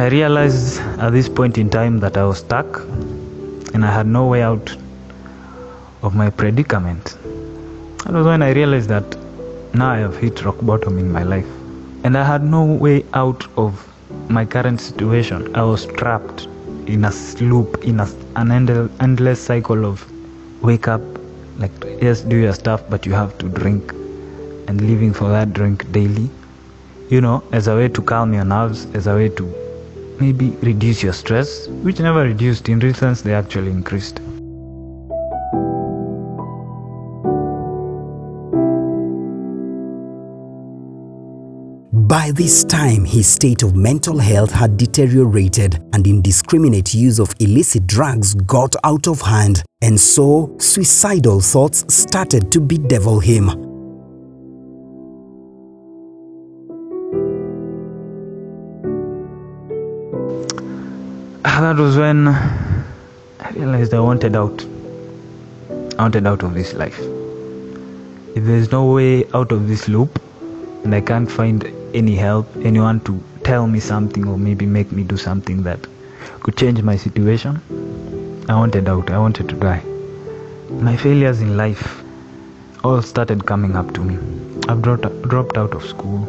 I 0.00 0.06
realized 0.08 0.80
at 0.98 1.10
this 1.10 1.28
point 1.28 1.58
in 1.58 1.68
time 1.68 1.98
that 1.98 2.16
I 2.16 2.24
was 2.24 2.38
stuck 2.38 2.78
and 3.74 3.84
I 3.84 3.92
had 3.92 4.06
no 4.06 4.26
way 4.28 4.40
out 4.40 4.74
of 6.02 6.14
my 6.14 6.30
predicament. 6.30 7.18
That 8.04 8.14
was 8.14 8.24
when 8.24 8.40
I 8.40 8.52
realized 8.52 8.88
that 8.88 9.04
now 9.74 9.90
I 9.90 9.98
have 9.98 10.16
hit 10.16 10.42
rock 10.42 10.56
bottom 10.62 10.98
in 10.98 11.12
my 11.12 11.22
life 11.22 11.44
and 12.02 12.16
I 12.16 12.24
had 12.24 12.42
no 12.42 12.64
way 12.64 13.04
out 13.12 13.46
of 13.58 13.86
my 14.30 14.46
current 14.46 14.80
situation. 14.80 15.54
I 15.54 15.64
was 15.64 15.84
trapped 15.84 16.46
in 16.86 17.04
a 17.04 17.12
loop, 17.42 17.84
in 17.84 18.00
a, 18.00 18.08
an 18.36 18.52
end, 18.52 18.70
endless 19.00 19.38
cycle 19.38 19.84
of 19.84 20.10
wake 20.62 20.88
up, 20.88 21.02
like, 21.58 21.72
yes, 22.00 22.22
do 22.22 22.36
your 22.36 22.54
stuff, 22.54 22.82
but 22.88 23.04
you 23.04 23.12
have 23.12 23.36
to 23.36 23.50
drink 23.50 23.92
and 24.66 24.80
living 24.80 25.12
for 25.12 25.28
that 25.28 25.52
drink 25.52 25.92
daily, 25.92 26.30
you 27.10 27.20
know, 27.20 27.44
as 27.52 27.68
a 27.68 27.76
way 27.76 27.88
to 27.88 28.00
calm 28.00 28.32
your 28.32 28.46
nerves, 28.46 28.86
as 28.94 29.06
a 29.06 29.14
way 29.14 29.28
to 29.28 29.69
maybe 30.20 30.50
reduce 30.62 31.02
your 31.02 31.12
stress, 31.12 31.68
which 31.82 31.98
never 31.98 32.22
reduced. 32.22 32.68
In 32.68 32.94
sense, 32.94 33.22
they 33.22 33.34
actually 33.34 33.70
increased. 33.70 34.20
By 41.92 42.32
this 42.32 42.64
time, 42.64 43.04
his 43.04 43.28
state 43.28 43.62
of 43.62 43.76
mental 43.76 44.18
health 44.18 44.50
had 44.50 44.76
deteriorated 44.76 45.80
and 45.92 46.04
indiscriminate 46.06 46.92
use 46.92 47.20
of 47.20 47.32
illicit 47.38 47.86
drugs 47.86 48.34
got 48.34 48.74
out 48.82 49.06
of 49.06 49.20
hand, 49.20 49.62
and 49.80 49.98
so 49.98 50.56
suicidal 50.58 51.40
thoughts 51.40 51.84
started 51.92 52.50
to 52.50 52.60
bedevil 52.60 53.20
him. 53.20 53.69
That 61.42 61.76
was 61.76 61.96
when 61.96 62.28
I 62.28 63.50
realized 63.54 63.94
I 63.94 64.00
wanted 64.00 64.36
out. 64.36 64.64
I 65.98 66.02
wanted 66.02 66.26
out 66.26 66.42
of 66.42 66.54
this 66.54 66.74
life. 66.74 66.98
If 68.36 68.44
there's 68.44 68.70
no 68.70 68.92
way 68.92 69.24
out 69.32 69.52
of 69.52 69.68
this 69.68 69.88
loop, 69.88 70.20
and 70.84 70.94
I 70.94 71.00
can't 71.00 71.30
find 71.30 71.64
any 71.94 72.14
help, 72.14 72.46
anyone 72.62 73.00
to 73.00 73.22
tell 73.44 73.66
me 73.66 73.80
something 73.80 74.26
or 74.26 74.38
maybe 74.38 74.66
make 74.66 74.92
me 74.92 75.02
do 75.02 75.16
something 75.16 75.62
that 75.62 75.80
could 76.40 76.56
change 76.56 76.82
my 76.82 76.96
situation, 76.96 77.60
I 78.48 78.54
wanted 78.54 78.88
out. 78.88 79.10
I 79.10 79.18
wanted 79.18 79.48
to 79.48 79.56
die. 79.56 79.82
My 80.70 80.96
failures 80.96 81.40
in 81.40 81.56
life 81.56 82.02
all 82.84 83.02
started 83.02 83.44
coming 83.46 83.76
up 83.76 83.92
to 83.94 84.00
me. 84.02 84.18
I've 84.68 84.82
dropped, 84.82 85.22
dropped 85.22 85.56
out 85.58 85.74
of 85.74 85.84
school. 85.84 86.26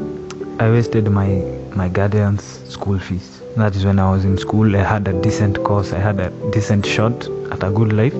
I 0.60 0.70
wasted 0.70 1.10
my, 1.10 1.28
my 1.76 1.88
guardian's 1.88 2.44
school 2.70 3.00
fees. 3.00 3.41
That 3.58 3.76
is 3.76 3.84
when 3.84 4.00
I 4.00 4.10
was 4.10 4.24
in 4.24 4.38
school. 4.38 4.76
I 4.78 4.84
had 4.84 5.06
a 5.10 5.22
decent 5.22 5.62
course, 5.62 5.92
I 5.92 6.00
had 6.00 6.22
a 6.22 6.30
decent 6.52 6.86
shot 6.86 7.28
at 7.52 7.62
a 7.64 7.70
good 7.70 7.92
life, 7.92 8.14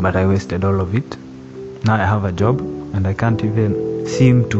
but 0.00 0.16
I 0.16 0.26
wasted 0.26 0.64
all 0.64 0.80
of 0.80 0.94
it. 0.94 1.18
Now 1.84 1.96
I 1.96 2.06
have 2.06 2.24
a 2.24 2.32
job 2.32 2.60
and 2.94 3.06
I 3.06 3.12
can't 3.12 3.44
even 3.44 4.06
seem 4.06 4.48
to, 4.48 4.58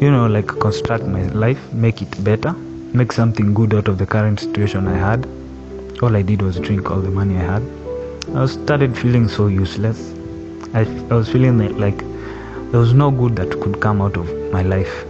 you 0.00 0.10
know, 0.10 0.26
like 0.26 0.46
construct 0.46 1.04
my 1.04 1.24
life, 1.28 1.60
make 1.74 2.00
it 2.00 2.24
better, 2.24 2.52
make 2.94 3.12
something 3.12 3.52
good 3.52 3.74
out 3.74 3.88
of 3.88 3.98
the 3.98 4.06
current 4.06 4.40
situation 4.40 4.88
I 4.88 4.96
had. 4.96 5.26
All 6.02 6.16
I 6.16 6.22
did 6.22 6.40
was 6.40 6.58
drink 6.58 6.90
all 6.90 7.02
the 7.02 7.10
money 7.10 7.36
I 7.36 7.42
had. 7.42 7.62
I 8.34 8.46
started 8.46 8.96
feeling 8.96 9.28
so 9.28 9.48
useless. 9.48 10.14
I, 10.72 10.80
I 11.10 11.14
was 11.14 11.28
feeling 11.28 11.58
like 11.78 11.98
there 12.70 12.80
was 12.80 12.94
no 12.94 13.10
good 13.10 13.36
that 13.36 13.60
could 13.60 13.82
come 13.82 14.00
out 14.00 14.16
of 14.16 14.32
my 14.50 14.62
life. 14.62 15.04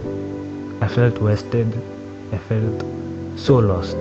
I 0.81 0.89
felt 0.89 1.19
wasted. 1.19 1.73
I 2.33 2.37
felt 2.39 2.83
so 3.35 3.57
lost. 3.57 3.97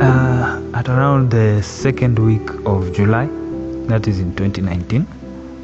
Uh, 0.00 0.60
at 0.74 0.88
around 0.88 1.30
the 1.30 1.62
second 1.62 2.18
week 2.18 2.48
of 2.64 2.92
July, 2.92 3.28
that 3.88 4.06
is 4.06 4.20
in 4.20 4.34
2019, 4.36 5.06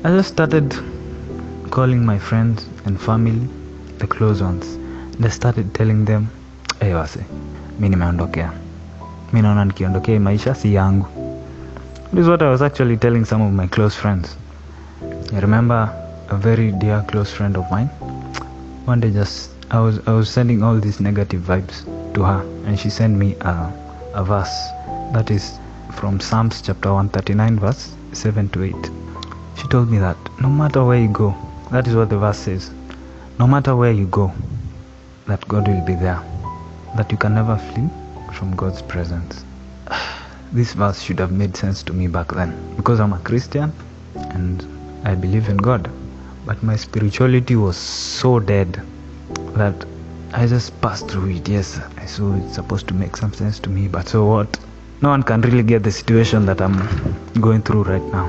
I 0.05 0.09
just 0.09 0.31
started 0.31 0.75
calling 1.71 2.05
my 2.05 2.19
friends 2.19 2.67
and 2.85 3.01
family, 3.01 3.49
the 3.99 4.07
close 4.07 4.43
ones, 4.43 4.75
and 5.17 5.25
I 5.25 5.29
started 5.29 5.75
telling 5.75 6.05
them, 6.05 6.31
hey 6.81 6.93
wase, 6.93 7.25
mi 7.79 7.89
nimeondokea, 7.89 8.53
mi 9.33 9.43
naona 9.43 9.65
nikiondokea 9.65 10.21
maisha 10.21 10.55
si 10.55 10.75
yangu. 10.75 11.07
This 12.13 12.23
is 12.23 12.29
what 12.29 12.43
I 12.43 12.51
was 12.51 12.63
actually 12.63 12.97
telling 12.97 13.25
some 13.25 13.43
of 13.43 13.53
my 13.53 13.67
close 13.67 13.97
friends. 13.97 14.37
I 15.33 15.41
remember 15.41 16.04
a 16.29 16.37
very 16.37 16.73
dear 16.73 17.05
close 17.09 17.33
friend 17.33 17.57
of 17.57 17.71
mine. 17.71 17.89
One 18.87 19.01
day 19.01 19.11
just 19.11 19.55
i 19.71 19.81
was 19.81 19.99
i 20.07 20.13
was 20.13 20.29
sending 20.29 20.63
all 20.63 20.79
these 20.79 21.01
negative 21.01 21.43
vibes 21.43 21.85
to 22.15 22.23
her 22.23 22.41
and 22.67 22.79
she 22.79 22.91
sent 22.91 23.17
me 23.17 23.35
a, 23.41 23.53
a 24.15 24.23
verse 24.23 24.55
that 25.15 25.31
is 25.31 25.59
from 25.93 26.21
psalms 26.21 26.61
chapter 26.61 26.93
139 26.93 27.59
verse 27.59 27.97
7 28.13 28.49
to 28.51 28.63
8 28.63 28.75
she 29.57 29.67
told 29.69 29.91
me 29.91 29.99
that 29.99 30.17
no 30.41 30.51
matter 30.51 30.85
where 30.85 31.01
you 31.01 31.09
go 31.09 31.35
that 31.71 31.89
is 31.89 31.97
what 31.97 32.11
the 32.11 32.19
verse 32.19 32.39
says 32.39 32.71
no 33.39 33.47
matter 33.47 33.75
where 33.75 33.93
you 33.93 34.07
go 34.07 34.31
that 35.27 35.49
god 35.49 35.67
will 35.67 35.85
be 35.87 35.95
there 35.95 36.23
that 36.97 37.11
you 37.11 37.17
can 37.17 37.35
never 37.35 37.57
flee 37.57 37.89
from 38.33 38.55
god's 38.55 38.83
presence. 38.83 39.45
This 40.53 40.73
verse 40.75 41.03
should 41.03 41.19
have 41.19 41.33
made 41.33 41.57
sense 41.57 41.83
to 41.85 41.93
me 41.93 42.07
back 42.07 42.29
then 42.33 42.51
because 42.77 43.01
i'm 43.01 43.15
a 43.15 43.19
christian 43.31 43.73
and 44.39 44.63
i 45.05 45.15
believe 45.15 45.49
in 45.49 45.57
god 45.57 45.91
but 46.45 46.63
my 46.63 46.77
spirituality 46.77 47.57
was 47.57 47.77
so 47.77 48.39
dead 48.39 48.81
that 49.55 49.87
I 50.33 50.47
just 50.47 50.81
passed 50.81 51.09
through 51.09 51.31
it. 51.37 51.49
Yes, 51.49 51.81
I 51.97 52.07
saw 52.07 52.35
it's 52.35 52.55
supposed 52.55 52.89
to 52.89 52.95
make 52.95 53.17
some 53.17 53.33
sense 53.33 53.59
to 53.61 53.71
me, 53.71 53.89
but 53.89 54.09
so 54.09 54.25
what? 54.27 54.59
no 55.05 55.11
one 55.11 55.23
can 55.23 55.43
really 55.43 55.63
get 55.63 55.83
the 55.83 55.93
situation 55.93 56.47
that 56.47 56.61
I'm 56.63 56.77
going 57.41 57.63
through 57.63 57.83
right 57.83 58.07
now. 58.13 58.27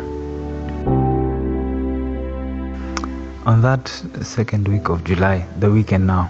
On 3.45 3.61
that 3.61 3.87
second 4.21 4.67
week 4.67 4.89
of 4.89 5.03
July, 5.05 5.47
the 5.59 5.71
weekend 5.71 6.07
now, 6.07 6.29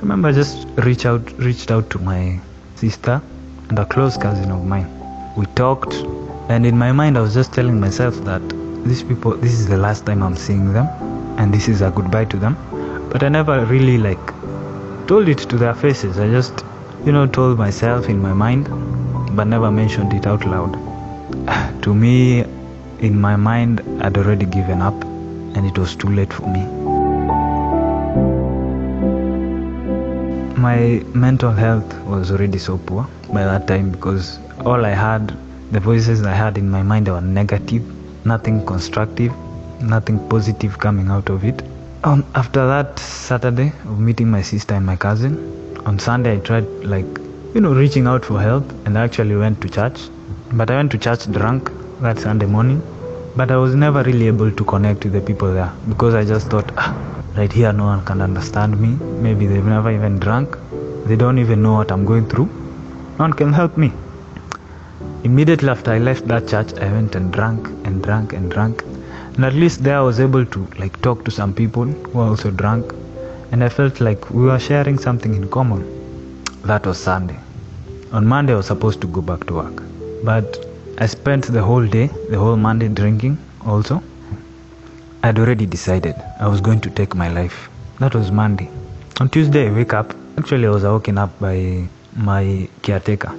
remember 0.00 0.28
I 0.28 0.32
just 0.32 0.66
reach 0.88 1.06
out 1.06 1.32
reached 1.38 1.70
out 1.70 1.88
to 1.90 1.98
my 1.98 2.40
sister 2.74 3.22
and 3.68 3.78
a 3.78 3.86
close 3.86 4.18
cousin 4.18 4.50
of 4.50 4.64
mine. 4.66 4.88
We 5.36 5.46
talked 5.62 5.94
and 6.50 6.66
in 6.66 6.76
my 6.76 6.92
mind 6.92 7.16
I 7.16 7.22
was 7.22 7.32
just 7.32 7.54
telling 7.54 7.80
myself 7.80 8.16
that 8.24 8.42
these 8.84 9.02
people 9.02 9.36
this 9.36 9.52
is 9.52 9.66
the 9.68 9.76
last 9.76 10.06
time 10.06 10.22
I'm 10.22 10.36
seeing 10.36 10.72
them 10.72 10.86
and 11.38 11.54
this 11.54 11.68
is 11.68 11.82
a 11.82 11.90
goodbye 11.90 12.24
to 12.26 12.36
them. 12.36 12.56
But 13.10 13.22
I 13.22 13.28
never 13.28 13.64
really 13.66 13.98
like 13.98 14.26
told 15.06 15.28
it 15.28 15.38
to 15.38 15.56
their 15.56 15.74
faces. 15.74 16.18
I 16.18 16.28
just 16.30 16.64
you 17.04 17.12
know 17.12 17.26
told 17.26 17.58
myself 17.58 18.08
in 18.08 18.20
my 18.20 18.32
mind 18.32 18.68
but 19.36 19.44
never 19.44 19.70
mentioned 19.70 20.12
it 20.12 20.26
out 20.26 20.44
loud. 20.44 20.72
to 21.82 21.94
me 21.94 22.44
in 22.98 23.20
my 23.20 23.36
mind 23.36 23.80
I'd 24.00 24.16
already 24.16 24.46
given 24.46 24.82
up 24.82 24.94
and 25.04 25.66
it 25.66 25.78
was 25.78 25.96
too 25.96 26.08
late 26.08 26.32
for 26.32 26.46
me. 26.46 26.64
My 30.56 31.02
mental 31.12 31.50
health 31.50 31.92
was 32.04 32.30
already 32.30 32.58
so 32.58 32.78
poor 32.78 33.08
by 33.32 33.44
that 33.44 33.66
time 33.66 33.90
because 33.90 34.38
all 34.64 34.84
I 34.84 34.90
had, 34.90 35.36
the 35.72 35.80
voices 35.80 36.22
I 36.24 36.34
had 36.34 36.56
in 36.56 36.70
my 36.70 36.82
mind 36.82 37.08
were 37.08 37.20
negative, 37.20 37.82
nothing 38.24 38.64
constructive, 38.66 39.32
nothing 39.80 40.18
positive 40.28 40.78
coming 40.78 41.08
out 41.08 41.28
of 41.28 41.44
it. 41.44 41.62
Um, 42.04 42.24
after 42.34 42.66
that 42.66 42.98
Saturday 42.98 43.72
of 43.84 43.98
meeting 43.98 44.30
my 44.30 44.42
sister 44.42 44.74
and 44.74 44.86
my 44.86 44.96
cousin, 44.96 45.76
on 45.86 45.98
Sunday 45.98 46.36
I 46.36 46.38
tried 46.40 46.68
like, 46.84 47.06
you 47.54 47.60
know, 47.60 47.74
reaching 47.74 48.06
out 48.06 48.24
for 48.24 48.40
help 48.40 48.70
and 48.86 48.98
I 48.98 49.04
actually 49.04 49.36
went 49.36 49.60
to 49.62 49.68
church. 49.68 50.00
But 50.52 50.70
I 50.70 50.76
went 50.76 50.92
to 50.92 50.98
church 50.98 51.30
drunk 51.30 51.70
that 52.00 52.18
Sunday 52.18 52.46
morning 52.46 52.82
but 53.34 53.50
I 53.50 53.56
was 53.56 53.74
never 53.74 54.02
really 54.02 54.26
able 54.26 54.50
to 54.50 54.64
connect 54.64 55.04
with 55.04 55.14
the 55.14 55.20
people 55.22 55.52
there 55.54 55.72
because 55.88 56.14
I 56.14 56.24
just 56.24 56.48
thought, 56.48 56.70
ah, 56.76 56.94
right 57.34 57.50
here, 57.50 57.72
no 57.72 57.84
one 57.84 58.04
can 58.04 58.20
understand 58.20 58.78
me. 58.78 58.88
Maybe 59.22 59.46
they've 59.46 59.64
never 59.64 59.90
even 59.90 60.18
drunk. 60.18 60.58
They 61.06 61.16
don't 61.16 61.38
even 61.38 61.62
know 61.62 61.72
what 61.72 61.90
I'm 61.90 62.04
going 62.04 62.28
through. 62.28 62.46
No 62.46 63.24
one 63.24 63.32
can 63.32 63.52
help 63.52 63.78
me. 63.78 63.90
Immediately 65.24 65.68
after 65.68 65.92
I 65.92 65.98
left 65.98 66.26
that 66.26 66.48
church, 66.48 66.72
I 66.74 66.90
went 66.90 67.14
and 67.14 67.32
drank 67.32 67.68
and 67.86 68.02
drank 68.02 68.32
and 68.32 68.50
drank. 68.50 68.82
And 69.36 69.44
at 69.44 69.54
least 69.54 69.84
there 69.84 69.98
I 69.98 70.00
was 70.00 70.18
able 70.18 70.44
to 70.44 70.66
like 70.80 71.00
talk 71.00 71.24
to 71.26 71.30
some 71.30 71.54
people 71.54 71.84
who 71.84 72.18
were 72.18 72.24
also 72.24 72.50
drunk. 72.50 72.92
And 73.52 73.62
I 73.62 73.68
felt 73.68 74.00
like 74.00 74.30
we 74.30 74.42
were 74.42 74.58
sharing 74.58 74.98
something 74.98 75.34
in 75.34 75.48
common. 75.48 75.82
That 76.64 76.84
was 76.86 76.98
Sunday. 76.98 77.38
On 78.12 78.26
Monday, 78.26 78.52
I 78.52 78.56
was 78.56 78.66
supposed 78.66 79.00
to 79.02 79.06
go 79.06 79.22
back 79.22 79.46
to 79.46 79.54
work. 79.54 79.82
But 80.24 80.66
I 80.98 81.06
spent 81.06 81.46
the 81.46 81.62
whole 81.62 81.86
day, 81.86 82.08
the 82.30 82.38
whole 82.38 82.56
Monday 82.56 82.88
drinking 82.88 83.38
also. 83.64 84.02
I'd 85.22 85.38
already 85.38 85.66
decided 85.66 86.16
I 86.40 86.48
was 86.48 86.60
going 86.60 86.80
to 86.80 86.90
take 86.90 87.14
my 87.14 87.28
life. 87.28 87.70
That 88.00 88.14
was 88.14 88.32
Monday. 88.32 88.68
On 89.20 89.28
Tuesday, 89.28 89.68
I 89.68 89.72
wake 89.72 89.94
up. 89.94 90.14
Actually, 90.36 90.66
I 90.66 90.70
was 90.70 90.82
woken 90.82 91.16
up 91.16 91.38
by 91.38 91.88
my 92.16 92.68
caretaker 92.82 93.32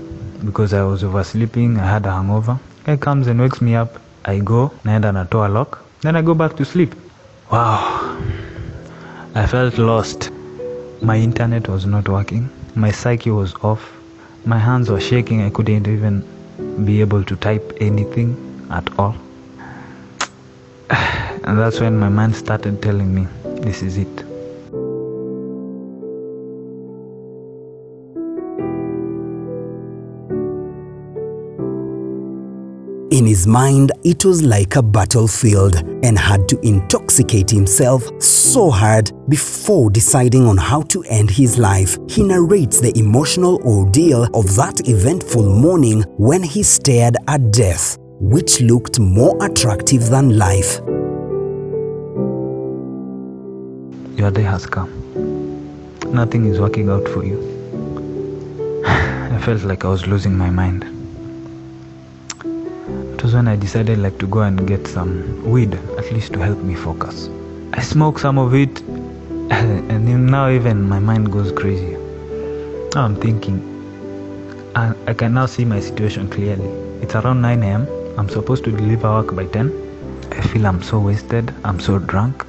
because 0.46 0.74
I 0.74 0.84
was 0.84 1.04
oversleeping. 1.04 1.80
I 1.80 1.88
had 1.88 2.06
a 2.06 2.12
hangover. 2.12 2.60
Guy 2.86 2.98
comes 2.98 3.28
and 3.28 3.40
wakes 3.40 3.62
me 3.62 3.76
up. 3.76 4.00
I 4.26 4.40
go, 4.40 4.72
naenda 4.84 5.12
natoa 5.12 5.52
lock. 5.54 5.84
Then 6.02 6.16
I 6.16 6.22
go 6.22 6.34
back 6.34 6.56
to 6.58 6.66
sleep. 6.66 6.94
Wow. 7.52 8.18
I 9.36 9.48
felt 9.48 9.78
lost. 9.78 10.32
My 11.02 11.18
internet 11.18 11.68
was 11.68 11.86
not 11.86 12.08
working. 12.08 12.50
My 12.76 12.92
psyche 12.92 13.32
was 13.32 13.54
off. 13.64 13.92
My 14.46 14.58
hands 14.58 14.90
were 14.90 15.00
shaking. 15.00 15.42
I 15.42 15.50
couldn't 15.50 15.88
even 15.88 16.24
be 16.86 17.02
able 17.02 17.24
to 17.24 17.36
type 17.36 17.74
anything 17.80 18.36
at 18.70 18.88
all. 19.00 19.16
And 21.46 21.60
that's 21.60 21.82
when 21.82 22.00
my 22.00 22.08
mind 22.10 22.36
started 22.36 22.82
telling 22.82 23.14
me, 23.14 23.28
this 23.62 23.82
is 23.82 23.98
it. 23.98 24.33
In 33.24 33.30
his 33.30 33.48
mind, 33.48 33.94
it 34.04 34.26
was 34.26 34.44
like 34.44 34.76
a 34.76 34.84
battlefield 34.84 35.78
and 36.04 36.20
had 36.20 36.46
to 36.50 36.60
intoxicate 36.60 37.50
himself 37.50 38.04
so 38.22 38.70
hard 38.70 39.14
before 39.30 39.90
deciding 39.90 40.46
on 40.46 40.58
how 40.58 40.82
to 40.82 41.06
end 41.06 41.32
his 41.32 41.58
life. 41.58 41.98
He 42.10 42.22
narrates 42.22 42.82
the 42.82 42.92
emotional 43.00 43.62
ordeal 43.64 44.26
of 44.34 44.54
that 44.58 44.90
eventful 44.90 45.58
morning 45.58 46.02
when 46.18 46.44
he 46.44 46.64
stared 46.64 47.16
at 47.30 47.52
death, 47.52 47.96
which 48.20 48.60
looked 48.60 49.00
more 49.00 49.42
attractive 49.42 50.10
than 50.10 50.38
life. 50.38 50.80
Your 54.20 54.32
day 54.32 54.44
has 54.44 54.66
come. 54.66 54.92
Nothing 56.14 56.44
is 56.48 56.60
working 56.60 56.90
out 56.90 57.08
for 57.08 57.24
you. 57.24 57.40
I 58.86 59.40
felt 59.46 59.62
like 59.64 59.86
I 59.86 59.88
was 59.88 60.08
losing 60.08 60.38
my 60.38 60.50
mind. 60.50 60.93
Was 63.24 63.34
when 63.34 63.48
I 63.48 63.56
decided 63.56 64.00
like 64.00 64.18
to 64.20 64.28
go 64.28 64.42
and 64.42 64.68
get 64.68 64.86
some 64.86 65.50
weed, 65.50 65.74
at 65.98 66.12
least 66.12 66.34
to 66.34 66.40
help 66.40 66.60
me 66.60 66.76
focus. 66.76 67.30
I 67.72 67.82
smoked 67.82 68.20
some 68.20 68.38
of 68.38 68.54
it, 68.54 68.82
and 69.50 70.30
now 70.30 70.50
even 70.50 70.90
my 70.90 71.00
mind 71.00 71.32
goes 71.32 71.54
crazy. 71.54 71.96
Now 72.94 73.06
I'm 73.06 73.16
thinking, 73.16 73.62
I, 74.76 74.94
I 75.08 75.14
can 75.14 75.36
now 75.36 75.46
see 75.46 75.64
my 75.64 75.80
situation 75.80 76.28
clearly. 76.28 76.68
It's 77.02 77.16
around 77.16 77.42
9 77.42 77.64
a.m. 77.64 77.88
I'm 78.18 78.28
supposed 78.28 78.66
to 78.66 78.72
deliver 78.72 79.10
work 79.10 79.34
by 79.34 79.46
10. 79.46 79.72
I 80.34 80.42
feel 80.42 80.68
I'm 80.68 80.84
so 80.84 81.00
wasted. 81.00 81.56
I'm 81.64 81.80
so 81.80 82.00
drunk. 82.00 82.46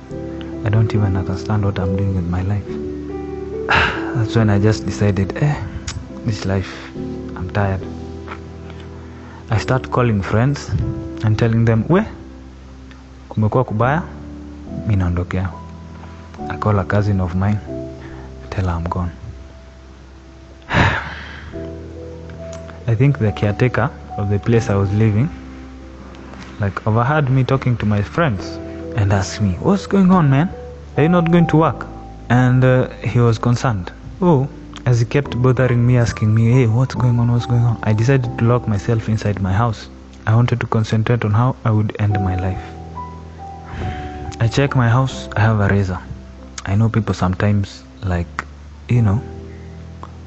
I 0.64 0.70
don't 0.70 0.92
even 0.92 1.16
understand 1.16 1.64
what 1.64 1.78
I'm 1.78 1.94
doing 1.94 2.16
with 2.16 2.28
my 2.28 2.42
life. 2.42 2.66
That's 4.16 4.34
when 4.34 4.50
I 4.50 4.58
just 4.58 4.84
decided, 4.86 5.40
eh, 5.40 5.54
this 6.24 6.44
life, 6.44 6.90
I'm 7.36 7.48
tired. 7.50 7.93
I 9.50 9.58
start 9.58 9.90
calling 9.90 10.22
friends 10.22 10.68
and 11.24 11.38
telling 11.38 11.64
them, 11.64 11.84
we, 11.88 12.02
kumekuwa 13.28 13.64
kubaya, 13.64 14.02
mi 14.86 14.96
naondokea. 14.96 15.50
I 16.50 16.56
call 16.56 16.78
a 16.78 16.84
cousin 16.84 17.20
of 17.20 17.34
mine, 17.34 17.58
tell 18.50 18.64
her 18.64 18.72
I'm 18.72 18.84
gone. 18.84 19.10
I 22.86 22.94
think 22.94 23.18
the 23.18 23.32
caretaker 23.32 23.90
of 24.16 24.30
the 24.30 24.38
place 24.38 24.70
I 24.70 24.76
was 24.76 24.92
living 24.92 25.28
like 26.60 26.86
overheard 26.86 27.28
me 27.30 27.44
talking 27.44 27.76
to 27.76 27.86
my 27.86 28.00
friends 28.02 28.58
and 28.96 29.12
asked 29.12 29.40
me, 29.40 29.54
What's 29.60 29.86
going 29.86 30.10
on, 30.10 30.30
man? 30.30 30.48
Are 30.96 31.02
you 31.02 31.08
not 31.08 31.30
going 31.30 31.46
to 31.48 31.56
work? 31.56 31.86
And 32.30 32.64
uh, 32.64 32.88
he 33.04 33.20
was 33.20 33.38
concerned. 33.38 33.92
Oh, 34.22 34.48
as 34.86 35.00
he 35.00 35.06
kept 35.06 35.40
bothering 35.40 35.86
me, 35.86 35.96
asking 35.96 36.34
me, 36.34 36.50
Hey, 36.50 36.66
what's 36.66 36.94
going 36.94 37.18
on? 37.18 37.32
What's 37.32 37.46
going 37.46 37.62
on? 37.62 37.78
I 37.82 37.92
decided 37.92 38.38
to 38.38 38.44
lock 38.44 38.68
myself 38.68 39.08
inside 39.08 39.40
my 39.40 39.52
house. 39.52 39.88
I 40.26 40.34
wanted 40.34 40.60
to 40.60 40.66
concentrate 40.66 41.24
on 41.24 41.32
how 41.32 41.56
I 41.64 41.70
would 41.70 41.96
end 41.98 42.14
my 42.20 42.36
life. 42.36 42.62
I 44.40 44.48
check 44.48 44.76
my 44.76 44.88
house, 44.88 45.28
I 45.36 45.40
have 45.40 45.60
a 45.60 45.68
razor. 45.68 45.98
I 46.66 46.74
know 46.74 46.88
people 46.88 47.14
sometimes, 47.14 47.84
like, 48.02 48.44
you 48.88 49.02
know, 49.02 49.22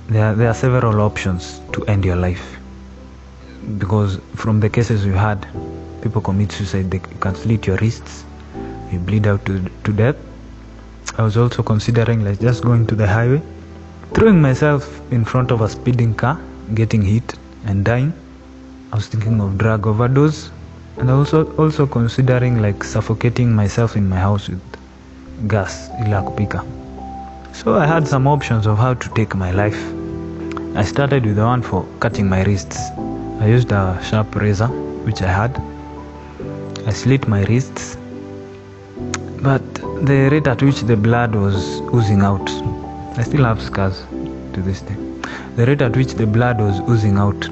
there, 0.07 0.33
there 0.33 0.47
are 0.49 0.53
several 0.53 1.01
options 1.01 1.61
to 1.73 1.85
end 1.85 2.05
your 2.05 2.15
life. 2.15 2.57
Because 3.77 4.19
from 4.35 4.59
the 4.59 4.69
cases 4.69 5.05
we 5.05 5.13
had, 5.13 5.47
people 6.01 6.21
commit 6.21 6.51
suicide, 6.51 6.89
they, 6.89 6.99
can 6.99 7.35
slit 7.35 7.67
your 7.67 7.77
wrists, 7.77 8.23
you 8.91 8.99
bleed 8.99 9.27
out 9.27 9.45
to, 9.45 9.69
to 9.83 9.93
death. 9.93 10.15
I 11.17 11.23
was 11.23 11.37
also 11.37 11.63
considering 11.63 12.23
like 12.23 12.39
just 12.39 12.63
going 12.63 12.87
to 12.87 12.95
the 12.95 13.07
highway, 13.07 13.41
throwing 14.13 14.41
myself 14.41 15.01
in 15.11 15.23
front 15.25 15.51
of 15.51 15.61
a 15.61 15.69
speeding 15.69 16.13
car, 16.13 16.39
getting 16.73 17.01
hit 17.01 17.35
and 17.65 17.83
dying. 17.85 18.13
I 18.91 18.95
was 18.95 19.07
thinking 19.07 19.41
of 19.41 19.57
drug 19.57 19.85
overdose 19.87 20.51
and 20.97 21.11
also 21.11 21.53
also 21.57 21.85
considering 21.85 22.61
like 22.61 22.83
suffocating 22.83 23.53
myself 23.53 23.95
in 23.95 24.07
my 24.09 24.17
house 24.17 24.49
with 24.49 25.47
gas 25.47 25.89
ila 26.05 26.23
kupika. 26.23 26.63
So 27.53 27.75
I 27.75 27.85
had 27.85 28.07
some 28.07 28.27
options 28.27 28.65
of 28.65 28.77
how 28.77 28.93
to 28.93 29.09
take 29.09 29.35
my 29.35 29.51
life. 29.51 29.79
I 30.75 30.83
started 30.83 31.25
with 31.25 31.35
the 31.35 31.45
one 31.45 31.61
for 31.61 31.85
cutting 31.99 32.29
my 32.29 32.43
wrists. 32.43 32.77
I 33.39 33.47
used 33.47 33.71
a 33.71 33.99
sharp 34.09 34.35
razor 34.35 34.67
which 35.07 35.21
I 35.21 35.31
had. 35.31 35.61
I 36.87 36.91
slit 36.91 37.27
my 37.27 37.43
wrists, 37.45 37.97
but 39.41 39.61
the 40.05 40.29
rate 40.31 40.47
at 40.47 40.61
which 40.61 40.81
the 40.81 40.95
blood 40.95 41.35
was 41.35 41.81
oozing 41.93 42.21
out, 42.21 42.49
I 43.19 43.23
still 43.23 43.45
have 43.45 43.59
scars 43.59 44.03
to 44.53 44.61
this 44.61 44.81
day. 44.81 44.95
The 45.55 45.65
rate 45.65 45.81
at 45.81 45.97
which 45.97 46.13
the 46.13 46.27
blood 46.27 46.59
was 46.59 46.79
oozing 46.87 47.17
out, 47.17 47.49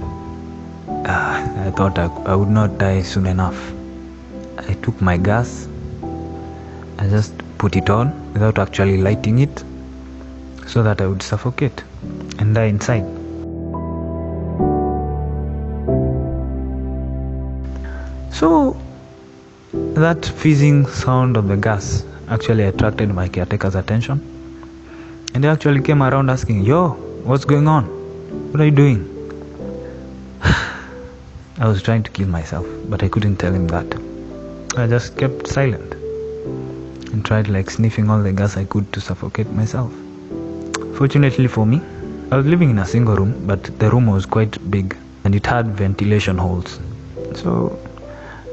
uh, 1.10 1.66
I 1.68 1.72
thought 1.76 1.98
I, 1.98 2.06
I 2.32 2.36
would 2.36 2.50
not 2.50 2.78
die 2.78 3.02
soon 3.02 3.26
enough. 3.26 3.74
I 4.60 4.74
took 4.84 5.02
my 5.02 5.18
gas, 5.18 5.68
I 7.00 7.08
just 7.10 7.34
put 7.58 7.76
it 7.76 7.90
on 7.90 8.32
without 8.34 8.60
actually 8.60 9.02
lighting 9.02 9.40
it 9.40 9.64
so 10.68 10.84
that 10.84 11.02
I 11.02 11.08
would 11.08 11.24
suffocate 11.24 11.84
and 12.38 12.54
die 12.54 12.66
inside. 12.66 13.06
So 18.32 18.78
that 19.74 20.28
fizzing 20.28 20.86
sound 20.86 21.38
of 21.38 21.48
the 21.48 21.58
gas 21.58 22.06
actually 22.30 22.66
attracted 22.66 23.12
my 23.16 23.28
caretaker's 23.28 23.74
attention 23.74 24.35
and 25.36 25.44
he 25.44 25.50
actually 25.50 25.82
came 25.82 26.02
around 26.02 26.30
asking, 26.30 26.62
Yo, 26.64 26.92
what's 27.26 27.44
going 27.44 27.68
on? 27.68 27.84
What 28.52 28.62
are 28.62 28.66
you 28.66 28.72
doing? 28.72 29.02
I 31.60 31.68
was 31.68 31.84
trying 31.84 32.04
to 32.04 32.12
kill 32.12 32.30
myself, 32.30 32.66
but 32.86 33.04
I 33.04 33.10
couldn't 33.10 33.36
tell 33.36 33.54
him 33.54 33.68
that. 33.68 33.86
I 34.78 34.88
just 34.88 35.18
kept 35.18 35.48
silent 35.48 35.94
and 37.12 37.26
tried 37.26 37.50
like 37.50 37.70
sniffing 37.70 38.10
all 38.10 38.24
the 38.24 38.32
gas 38.32 38.56
I 38.56 38.64
could 38.64 38.94
to 38.94 39.02
suffocate 39.02 39.50
myself. 39.50 39.92
Fortunately 40.96 41.48
for 41.48 41.66
me, 41.66 41.82
I 42.32 42.38
was 42.38 42.46
living 42.46 42.70
in 42.70 42.80
a 42.80 42.86
single 42.86 43.18
room, 43.18 43.46
but 43.46 43.62
the 43.78 43.90
room 43.92 44.06
was 44.06 44.26
quite 44.26 44.72
big 44.72 44.96
and 45.26 45.36
it 45.36 45.46
had 45.46 45.68
ventilation 45.68 46.38
holes. 46.38 46.80
So, 47.34 47.78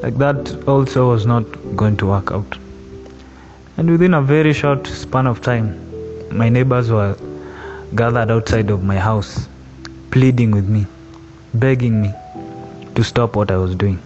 like 0.03 0.19
that 0.19 0.65
also 0.67 1.11
was 1.11 1.27
not 1.27 1.45
going 1.77 1.97
to 1.99 2.07
work 2.07 2.33
out. 2.33 2.59
And 3.77 3.89
within 3.89 4.15
a 4.15 4.21
very 4.21 4.53
short 4.53 4.85
span 4.89 5.29
of 5.29 5.43
time, 5.43 5.92
my 6.33 6.49
neighbors 6.49 6.91
were 6.91 7.17
gathered 7.95 8.31
outside 8.31 8.71
of 8.71 8.83
my 8.83 8.99
house, 8.99 9.49
pleading 10.11 10.51
with 10.51 10.69
me, 10.69 10.87
begging 11.55 12.01
me 12.03 12.13
to 12.95 13.05
stop 13.05 13.37
what 13.37 13.51
I 13.51 13.57
was 13.57 13.75
doing. 13.75 13.99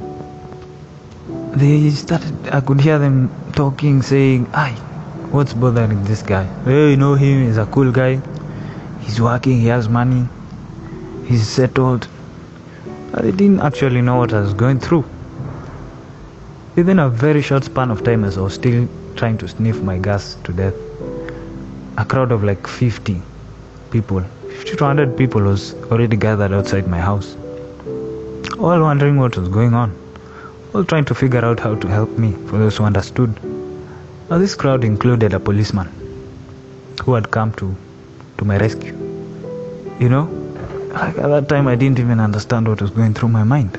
They 1.57 1.91
started, 1.91 2.49
I 2.49 2.61
could 2.61 2.81
hear 2.81 2.99
them 2.99 3.31
talking, 3.53 4.03
saying, 4.03 4.49
Ay, 4.53 4.73
what's 5.31 5.55
bothering 5.55 6.05
this 6.05 6.23
guy? 6.23 6.45
Hey, 6.65 6.91
you 6.91 6.97
know 6.97 7.15
him, 7.15 7.47
he's 7.47 7.59
a 7.59 7.67
cool 7.67 7.91
guy. 7.93 8.21
He's 9.01 9.21
working, 9.21 9.61
he 9.61 9.69
has 9.69 9.89
money, 9.89 10.29
he's 11.27 11.49
settled. 11.49 12.09
They 13.15 13.31
didn't 13.31 13.61
actually 13.61 14.03
know 14.03 14.17
what 14.17 14.35
I 14.35 14.41
was 14.41 14.53
going 14.53 14.81
through. 14.81 15.05
Within 16.75 16.99
a 16.99 17.09
very 17.09 17.41
short 17.41 17.65
span 17.65 17.91
of 17.91 18.03
time, 18.03 18.25
as 18.25 18.37
I 18.37 18.43
was 18.43 18.55
still 18.55 18.89
trying 19.15 19.39
to 19.39 19.49
sniff 19.49 19.81
my 19.81 19.97
gas 19.97 20.37
to 20.45 20.53
death, 20.53 20.75
a 21.99 22.05
crowd 22.05 22.33
of 22.33 22.45
like 22.45 22.67
50 22.67 23.21
people, 23.91 24.21
50 24.49 24.77
to 24.77 24.85
100 24.85 25.17
people 25.17 25.43
was 25.43 25.75
already 25.91 26.17
gathered 26.17 26.53
outside 26.53 26.87
my 26.87 27.01
house 27.01 27.37
all 28.59 28.81
wondering 28.81 29.19
what 29.19 29.37
was 29.37 29.49
going 29.49 29.75
on, 29.75 29.95
all 30.75 30.85
trying 30.85 31.05
to 31.05 31.15
figure 31.15 31.45
out 31.45 31.61
how 31.61 31.75
to 31.75 31.89
help 31.89 32.11
me 32.19 32.33
for 32.47 32.59
those 32.59 32.77
who 32.79 32.85
understood. 32.85 33.31
Now, 34.31 34.39
this 34.39 34.55
crowd 34.55 34.83
included 34.83 35.35
a 35.35 35.41
policeman 35.41 35.89
who 37.05 37.15
had 37.15 37.31
come 37.31 37.53
to, 37.55 37.77
to 38.39 38.45
my 38.45 38.57
rescue. 38.57 38.95
You 40.01 40.09
know, 40.09 40.25
like 40.95 41.19
at 41.19 41.29
that 41.29 41.49
time, 41.49 41.69
I 41.69 41.77
didn't 41.77 41.99
even 41.99 42.19
understand 42.19 42.67
what 42.67 42.81
was 42.81 42.91
going 42.91 43.15
through 43.15 43.29
my 43.29 43.45
mind. 43.45 43.79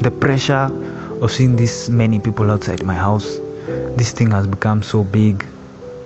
The 0.00 0.10
pressure 0.10 0.68
of 1.22 1.32
seeing 1.32 1.56
this 1.56 1.88
many 1.88 2.20
people 2.20 2.50
outside 2.50 2.84
my 2.84 2.94
house, 2.94 3.38
this 3.96 4.12
thing 4.12 4.30
has 4.30 4.46
become 4.46 4.82
so 4.82 5.04
big. 5.04 5.46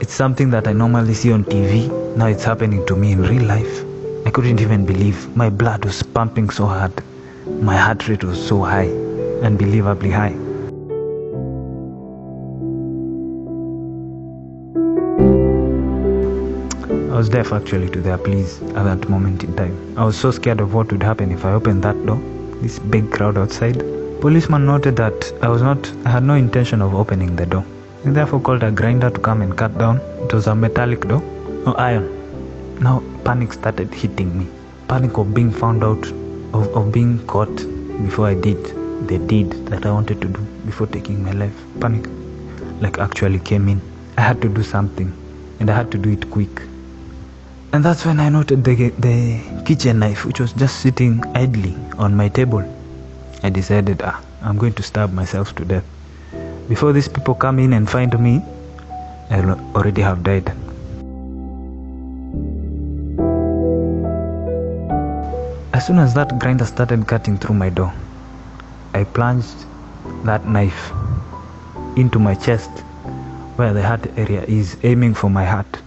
It's 0.00 0.12
something 0.12 0.50
that 0.50 0.66
I 0.66 0.72
normally 0.72 1.14
see 1.14 1.32
on 1.32 1.44
TV. 1.44 1.88
Now 2.16 2.26
it's 2.26 2.42
happening 2.44 2.84
to 2.86 2.96
me 2.96 3.12
in 3.12 3.22
real 3.22 3.44
life. 3.44 3.84
I 4.26 4.30
couldn't 4.30 4.60
even 4.60 4.84
believe 4.84 5.36
my 5.36 5.48
blood 5.48 5.84
was 5.84 6.02
pumping 6.02 6.50
so 6.50 6.66
hard. 6.66 6.92
My 7.46 7.76
heart 7.76 8.08
rate 8.08 8.24
was 8.24 8.44
so 8.44 8.62
high, 8.62 8.88
unbelievably 9.42 10.10
high. 10.10 10.34
I 17.12 17.16
was 17.16 17.28
deaf 17.28 17.52
actually 17.52 17.88
to 17.90 18.00
their 18.00 18.18
pleas 18.18 18.60
at 18.62 18.82
that 18.82 19.08
moment 19.08 19.44
in 19.44 19.54
time. 19.54 19.94
I 19.96 20.04
was 20.04 20.16
so 20.16 20.32
scared 20.32 20.60
of 20.60 20.74
what 20.74 20.90
would 20.90 21.04
happen 21.04 21.30
if 21.30 21.44
I 21.44 21.52
opened 21.52 21.84
that 21.84 22.04
door, 22.04 22.20
this 22.62 22.80
big 22.80 23.12
crowd 23.12 23.38
outside. 23.38 23.78
Policeman 24.20 24.66
noted 24.66 24.96
that 24.96 25.32
I 25.40 25.48
was 25.48 25.62
not 25.62 25.92
I 26.04 26.10
had 26.10 26.24
no 26.24 26.34
intention 26.34 26.82
of 26.82 26.94
opening 26.94 27.36
the 27.36 27.46
door. 27.46 27.64
He 28.04 28.10
therefore 28.10 28.40
called 28.40 28.62
a 28.62 28.70
grinder 28.70 29.08
to 29.08 29.18
come 29.18 29.40
and 29.40 29.56
cut 29.56 29.78
down. 29.78 29.96
It 30.24 30.34
was 30.34 30.46
a 30.46 30.54
metallic 30.54 31.08
door, 31.08 31.22
no 31.64 31.72
iron. 31.72 32.06
Now 32.78 33.02
panic 33.24 33.54
started 33.54 33.94
hitting 33.94 34.38
me. 34.38 34.46
Panic 34.88 35.16
of 35.16 35.32
being 35.32 35.50
found 35.50 35.82
out 35.82 36.06
of, 36.52 36.68
of 36.76 36.92
being 36.92 37.26
caught 37.26 37.56
before 38.04 38.26
I 38.26 38.34
did 38.34 38.62
the 39.08 39.16
deed 39.18 39.52
that 39.68 39.86
I 39.86 39.90
wanted 39.90 40.20
to 40.20 40.28
do 40.28 40.40
before 40.66 40.86
taking 40.86 41.24
my 41.24 41.32
life. 41.32 41.56
Panic 41.80 42.06
like 42.82 42.98
actually 42.98 43.38
came 43.38 43.70
in. 43.70 43.80
I 44.18 44.20
had 44.20 44.42
to 44.42 44.50
do 44.50 44.62
something 44.62 45.10
and 45.58 45.70
I 45.70 45.74
had 45.74 45.90
to 45.92 45.98
do 45.98 46.10
it 46.10 46.30
quick. 46.30 46.60
And 47.72 47.82
that's 47.82 48.04
when 48.04 48.20
I 48.20 48.28
noted 48.28 48.64
the, 48.64 48.90
the 48.98 49.62
kitchen 49.64 50.00
knife 50.00 50.26
which 50.26 50.40
was 50.40 50.52
just 50.52 50.80
sitting 50.80 51.24
idly 51.34 51.74
on 51.96 52.14
my 52.14 52.28
table. 52.28 52.62
I 53.42 53.48
decided, 53.48 54.02
ah, 54.02 54.22
I'm 54.42 54.58
going 54.58 54.74
to 54.74 54.82
stab 54.82 55.12
myself 55.14 55.54
to 55.56 55.64
death. 55.64 55.93
Before 56.68 56.94
these 56.94 57.08
people 57.08 57.34
come 57.34 57.58
in 57.58 57.74
and 57.74 57.88
find 57.88 58.18
me, 58.18 58.42
i 59.30 59.38
already 59.74 60.00
have 60.00 60.22
died. 60.22 60.48
As 65.74 65.86
soon 65.86 65.98
as 65.98 66.14
that 66.14 66.38
grinder 66.38 66.64
started 66.64 67.06
cutting 67.06 67.36
through 67.36 67.56
my 67.56 67.68
door, 67.68 67.92
I 68.94 69.04
plunged 69.04 69.66
that 70.24 70.46
knife 70.46 70.90
into 71.96 72.18
my 72.18 72.34
chest 72.34 72.70
where 73.56 73.74
the 73.74 73.82
heart 73.82 74.06
area 74.16 74.42
is, 74.44 74.78
aiming 74.84 75.14
for 75.14 75.28
my 75.28 75.44
heart. 75.44 75.82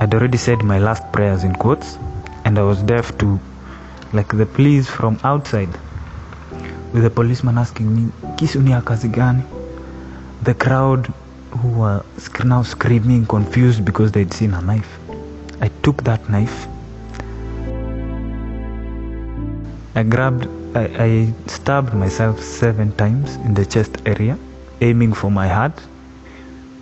I'd 0.00 0.14
already 0.14 0.36
said 0.36 0.62
my 0.62 0.78
last 0.78 1.10
prayers 1.12 1.44
in 1.44 1.54
quotes, 1.54 1.96
and 2.44 2.58
I 2.58 2.62
was 2.62 2.82
deaf 2.82 3.16
to 3.18 3.40
like 4.12 4.28
the 4.28 4.46
pleas 4.46 4.88
from 4.88 5.18
outside, 5.24 5.70
with 6.92 7.02
the 7.02 7.10
policeman 7.10 7.58
asking 7.58 7.94
me, 7.94 8.12
Kisu 8.36 8.62
ni 8.62 8.72
kazi 8.82 9.08
gani? 9.08 9.42
The 10.42 10.54
crowd 10.54 11.12
who 11.50 11.68
were 11.68 12.04
now 12.44 12.62
screaming, 12.62 13.26
confused 13.26 13.84
because 13.84 14.12
they'd 14.12 14.32
seen 14.32 14.54
a 14.54 14.60
knife. 14.60 14.98
I 15.60 15.68
took 15.82 16.04
that 16.04 16.28
knife 16.30 16.66
I 19.96 20.04
grabbed, 20.04 20.46
I, 20.74 20.84
I 21.04 21.34
stabbed 21.46 21.94
myself 21.94 22.40
seven 22.40 22.92
times 22.92 23.34
in 23.44 23.54
the 23.54 23.66
chest 23.66 24.00
area, 24.06 24.38
aiming 24.80 25.12
for 25.12 25.30
my 25.30 25.48
heart. 25.48 25.78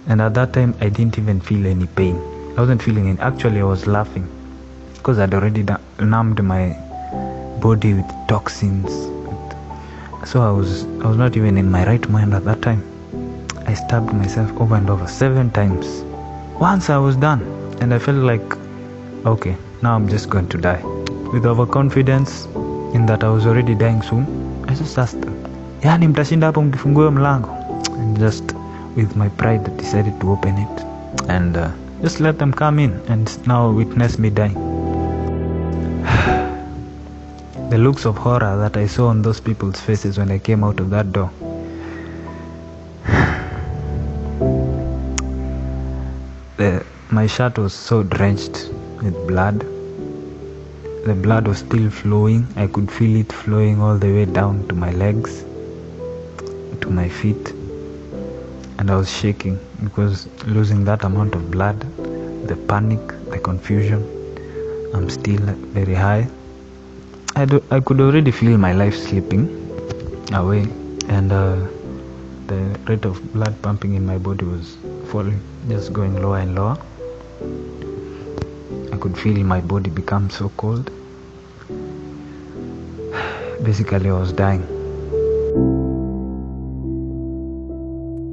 And 0.06 0.20
at 0.20 0.34
that 0.34 0.52
time, 0.52 0.74
I 0.80 0.90
didn't 0.90 1.18
even 1.18 1.40
feel 1.40 1.66
any 1.66 1.86
pain. 1.86 2.16
I 2.56 2.60
wasn't 2.60 2.82
feeling 2.82 3.08
it. 3.08 3.18
Actually, 3.18 3.60
I 3.60 3.64
was 3.64 3.86
laughing 3.86 4.28
because 4.94 5.18
I'd 5.18 5.32
already 5.32 5.64
numbed 5.98 6.44
my 6.44 6.76
body 7.60 7.94
with 7.94 8.06
toxins. 8.28 9.17
So 10.24 10.42
I 10.42 10.50
was, 10.50 10.84
I 11.02 11.08
was 11.08 11.16
not 11.16 11.36
even 11.36 11.56
in 11.56 11.70
my 11.70 11.86
right 11.86 12.08
mind 12.08 12.34
at 12.34 12.44
that 12.44 12.60
time. 12.62 12.82
I 13.66 13.74
stabbed 13.74 14.12
myself 14.12 14.50
over 14.60 14.74
and 14.74 14.90
over 14.90 15.06
seven 15.06 15.50
times. 15.50 16.02
Once 16.60 16.90
I 16.90 16.98
was 16.98 17.16
done, 17.16 17.42
and 17.80 17.94
I 17.94 17.98
felt 17.98 18.18
like, 18.18 18.42
okay, 19.24 19.56
now 19.82 19.94
I'm 19.94 20.08
just 20.08 20.28
going 20.28 20.48
to 20.48 20.58
die. 20.58 20.82
With 21.32 21.46
overconfidence, 21.46 22.46
in 22.94 23.06
that 23.06 23.22
I 23.22 23.28
was 23.28 23.46
already 23.46 23.74
dying 23.74 24.02
soon, 24.02 24.24
I 24.68 24.74
just 24.74 24.98
asked 24.98 25.20
them, 25.20 25.34
yani 25.82 26.08
mtashinda 26.08 26.46
hapo 26.46 26.62
mkifungua 26.62 27.10
mlango? 27.10 27.50
And 27.98 28.18
just 28.18 28.54
with 28.96 29.16
my 29.16 29.28
pride 29.28 29.76
decided 29.76 30.20
to 30.20 30.32
open 30.32 30.58
it 30.58 30.84
and 31.28 31.56
uh, 31.56 31.70
just 32.02 32.20
let 32.20 32.38
them 32.38 32.52
come 32.52 32.78
in 32.78 33.00
and 33.08 33.46
now 33.46 33.70
witness 33.70 34.18
me 34.18 34.30
dying. 34.30 34.67
The 37.70 37.78
looks 37.78 38.04
of 38.04 38.16
horror 38.16 38.56
that 38.56 38.76
I 38.76 38.86
saw 38.86 39.08
on 39.08 39.22
those 39.22 39.40
people's 39.40 39.80
faces 39.80 40.18
when 40.18 40.30
I 40.30 40.38
came 40.38 40.64
out 40.64 40.80
of 40.80 40.90
that 40.90 41.12
door. 41.12 41.30
The, 46.56 46.84
my 47.10 47.26
shirt 47.28 47.56
was 47.56 47.72
so 47.72 48.02
drenched 48.02 48.70
with 49.00 49.14
blood 49.28 49.64
the 51.08 51.14
blood 51.14 51.48
was 51.48 51.60
still 51.60 51.88
flowing. 51.88 52.46
I 52.56 52.66
could 52.66 52.90
feel 52.90 53.16
it 53.18 53.32
flowing 53.32 53.80
all 53.80 53.96
the 53.96 54.12
way 54.12 54.26
down 54.26 54.68
to 54.68 54.74
my 54.74 54.90
legs, 54.90 55.42
to 56.82 56.90
my 56.90 57.08
feet. 57.08 57.52
And 58.78 58.90
I 58.90 58.96
was 58.96 59.10
shaking 59.10 59.58
because 59.82 60.26
losing 60.44 60.84
that 60.84 61.04
amount 61.04 61.34
of 61.34 61.50
blood, 61.50 61.80
the 62.46 62.56
panic, 62.68 63.00
the 63.30 63.38
confusion, 63.38 64.02
I'm 64.92 65.08
still 65.08 65.40
very 65.78 65.94
high. 65.94 66.28
I, 67.38 67.44
do, 67.44 67.62
I 67.70 67.78
could 67.78 68.00
already 68.00 68.32
feel 68.32 68.58
my 68.58 68.72
life 68.72 68.96
slipping 68.96 69.44
away, 70.34 70.62
and 71.06 71.30
uh, 71.30 71.54
the 72.48 72.76
rate 72.88 73.04
of 73.04 73.32
blood 73.32 73.54
pumping 73.62 73.94
in 73.94 74.04
my 74.04 74.18
body 74.18 74.44
was 74.44 74.76
falling, 75.06 75.40
just 75.68 75.92
going 75.92 76.20
lower 76.20 76.38
and 76.38 76.56
lower. 76.56 76.76
I 78.92 78.96
could 78.96 79.16
feel 79.16 79.38
my 79.44 79.60
body 79.60 79.88
become 79.88 80.30
so 80.30 80.48
cold. 80.56 80.90
Basically, 83.62 84.10
I 84.10 84.14
was 84.14 84.32
dying. 84.32 84.62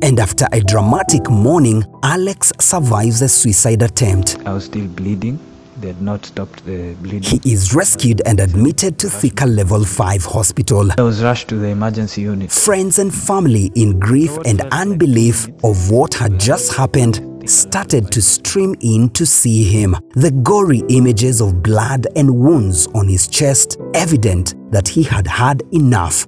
And 0.02 0.20
after 0.20 0.48
a 0.52 0.62
dramatic 0.62 1.30
morning, 1.30 1.84
Alex 2.02 2.52
survives 2.60 3.22
a 3.22 3.30
suicide 3.30 3.84
attempt. 3.84 4.38
I 4.48 4.54
was 4.54 4.66
still 4.66 4.88
bleeding. 4.88 5.40
They 5.78 5.88
had 5.88 6.02
not 6.02 6.26
stopped 6.26 6.66
the 6.66 6.94
bleeding. 7.02 7.24
He 7.42 7.52
is 7.52 7.76
rescued 7.76 8.22
and 8.26 8.40
admitted 8.40 8.98
to 9.00 9.08
Thika 9.08 9.46
Level 9.46 9.84
5 9.84 10.24
Hospital. 10.24 10.90
I 10.98 11.02
was 11.02 11.22
rushed 11.22 11.50
to 11.50 11.58
the 11.58 11.68
emergency 11.68 12.22
unit. 12.22 12.50
Friends 12.50 12.98
and 12.98 13.14
family, 13.14 13.72
in 13.76 14.00
grief 14.00 14.38
and 14.46 14.62
unbelief 14.72 15.50
of 15.66 15.92
what 15.92 16.14
had 16.14 16.40
just 16.40 16.74
happened, 16.74 17.50
started 17.50 18.10
to 18.14 18.22
stream 18.22 18.74
in 18.80 19.10
to 19.10 19.26
see 19.26 19.64
him. 19.64 19.98
The 20.14 20.32
gory 20.32 20.82
images 20.88 21.42
of 21.42 21.62
blood 21.62 22.08
and 22.16 22.34
wounds 22.34 22.88
on 22.96 23.10
his 23.10 23.28
chest, 23.28 23.78
evident 23.94 24.56
that 24.72 24.88
he 24.88 25.04
had 25.04 25.28
had 25.28 25.62
enough. 25.74 26.26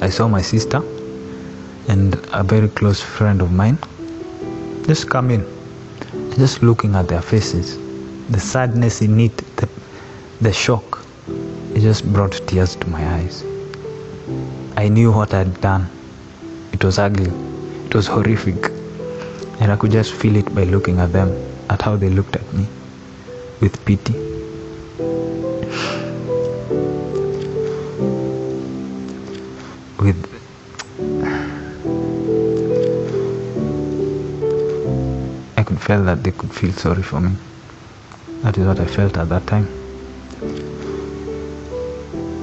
I 0.00 0.10
saw 0.10 0.28
my 0.28 0.42
sister 0.42 0.80
and 1.88 2.14
a 2.32 2.44
very 2.44 2.68
close 2.68 3.00
friend 3.00 3.42
of 3.42 3.50
mine 3.50 3.78
just 4.86 5.10
come 5.10 5.32
in. 5.32 5.55
Just 6.36 6.62
looking 6.62 6.94
at 6.94 7.08
their 7.08 7.22
faces, 7.22 7.78
the 8.28 8.38
sadness 8.38 9.00
in 9.00 9.18
it, 9.20 9.34
the, 9.56 9.66
the 10.42 10.52
shock, 10.52 11.02
it 11.74 11.80
just 11.80 12.04
brought 12.12 12.32
tears 12.46 12.76
to 12.76 12.86
my 12.90 13.02
eyes. 13.14 13.42
I 14.76 14.88
knew 14.88 15.10
what 15.10 15.32
I'd 15.32 15.58
done. 15.62 15.88
It 16.72 16.84
was 16.84 16.98
ugly, 16.98 17.32
it 17.86 17.94
was 17.94 18.06
horrific, 18.06 18.66
and 19.60 19.72
I 19.72 19.76
could 19.76 19.92
just 19.92 20.12
feel 20.12 20.36
it 20.36 20.54
by 20.54 20.64
looking 20.64 20.98
at 21.00 21.10
them, 21.14 21.32
at 21.70 21.80
how 21.80 21.96
they 21.96 22.10
looked 22.10 22.36
at 22.36 22.52
me 22.52 22.68
with 23.62 23.82
pity. 23.86 24.35
Feel 35.78 36.02
that 36.04 36.24
they 36.24 36.32
could 36.32 36.52
feel 36.52 36.72
sorry 36.72 37.02
for 37.02 37.20
me. 37.20 37.36
That 38.42 38.58
is 38.58 38.66
what 38.66 38.80
I 38.80 38.86
felt 38.86 39.16
at 39.16 39.28
that 39.28 39.46
time. 39.46 39.68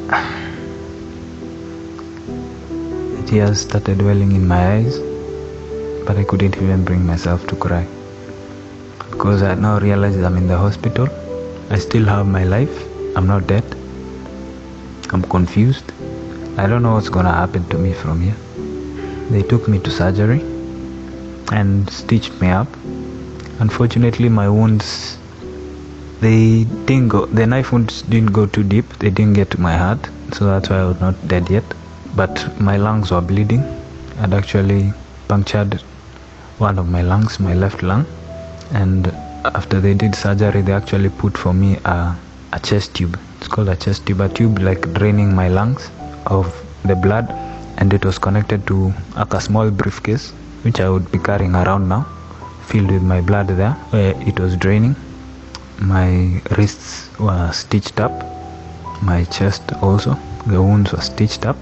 The 3.15 3.24
tears 3.28 3.62
started 3.62 4.02
welling 4.02 4.32
in 4.34 4.48
my 4.48 4.76
eyes, 4.76 4.98
but 6.08 6.17
I 6.17 6.24
couldn't 6.24 6.56
even 6.58 6.86
bring 6.86 7.06
myself 7.06 7.46
to 7.48 7.56
cry. 7.56 7.86
Because 9.12 9.43
I 9.43 9.56
now 9.56 9.80
realized 9.80 10.24
I'm 10.24 10.38
in 10.38 10.48
the 10.48 10.58
hospital. 10.58 11.08
I 11.69 11.80
still 11.80 12.06
have 12.06 12.28
my 12.28 12.43
life. 12.43 12.86
I'm 13.15 13.28
not 13.28 13.48
dead. 13.48 13.63
I'm 15.12 15.24
confused. 15.24 15.91
I 16.58 16.67
don't 16.67 16.84
know 16.84 16.93
what's 16.93 17.10
gonna 17.10 17.34
happen 17.34 17.67
to 17.69 17.78
me 17.78 17.93
from 17.93 18.22
here. 18.22 18.36
They 19.32 19.41
took 19.41 19.67
me 19.67 19.80
to 19.80 19.91
surgery 19.91 20.41
and 21.52 21.89
stitched 21.89 22.39
me 22.39 22.50
up. 22.50 22.67
Unfortunately, 23.63 24.28
my 24.28 24.49
wounds 24.49 25.17
they 26.19 26.65
didn't 26.88 27.08
go. 27.10 27.26
The 27.28 27.45
knife 27.47 27.71
wounds 27.71 28.02
didn't 28.13 28.34
go 28.38 28.45
too 28.45 28.63
deep. 28.63 28.88
They 28.99 29.10
didn't 29.10 29.36
get 29.39 29.52
to 29.52 29.60
my 29.62 29.76
heart, 29.78 30.10
so 30.34 30.45
that's 30.45 30.69
why 30.69 30.80
I 30.80 30.86
was 30.86 30.99
not 30.99 31.15
dead 31.28 31.49
yet. 31.49 31.63
But 32.13 32.34
my 32.60 32.76
lungs 32.78 33.12
were 33.12 33.21
bleeding. 33.21 33.63
I'd 34.19 34.34
actually 34.34 34.91
punctured 35.30 35.76
one 36.58 36.78
of 36.78 36.89
my 36.89 37.02
lungs, 37.02 37.39
my 37.39 37.54
left 37.54 37.84
lung, 37.84 38.06
and 38.71 39.08
after 39.45 39.80
they 39.80 39.93
did 39.93 40.13
surgery, 40.13 40.62
they 40.62 40.73
actually 40.73 41.10
put 41.10 41.38
for 41.38 41.54
me 41.54 41.78
a, 41.86 42.15
a 42.52 42.60
chest 42.60 42.93
tube. 42.95 43.17
It's 43.38 43.47
called 43.47 43.69
a 43.69 43.78
chest 43.78 44.06
tube, 44.06 44.19
a 44.19 44.28
tube 44.28 44.60
like 44.60 44.91
draining 44.93 45.34
my 45.34 45.47
lungs 45.47 45.89
of 46.26 46.52
the 46.84 46.95
blood, 46.95 47.32
and 47.78 47.93
it 47.93 48.04
was 48.04 48.19
connected 48.19 48.67
to 48.67 48.93
like 49.15 49.34
a 49.34 49.41
small 49.41 49.71
briefcase, 49.71 50.32
which 50.63 50.82
I 50.82 50.89
would 50.89 51.10
be 51.13 51.19
carrying 51.19 51.56
around 51.56 51.88
now, 51.88 52.06
filled 52.67 52.91
with 52.91 53.04
my 53.04 53.21
blood 53.21 53.47
there, 53.47 53.73
where 53.91 54.13
it 54.28 54.39
was 54.39 54.56
draining. 54.58 54.95
My 55.80 56.41
wrists 56.58 57.10
were 57.19 57.52
stitched 57.52 57.99
up, 57.99 58.12
my 59.02 59.26
chest 59.26 59.63
also, 59.82 60.17
the 60.47 60.62
wounds 60.62 60.91
were 60.91 61.02
stitched 61.02 61.45
up, 61.45 61.58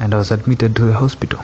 and 0.00 0.14
I 0.14 0.18
was 0.18 0.30
admitted 0.30 0.76
to 0.76 0.84
the 0.84 0.92
hospital. 0.92 1.40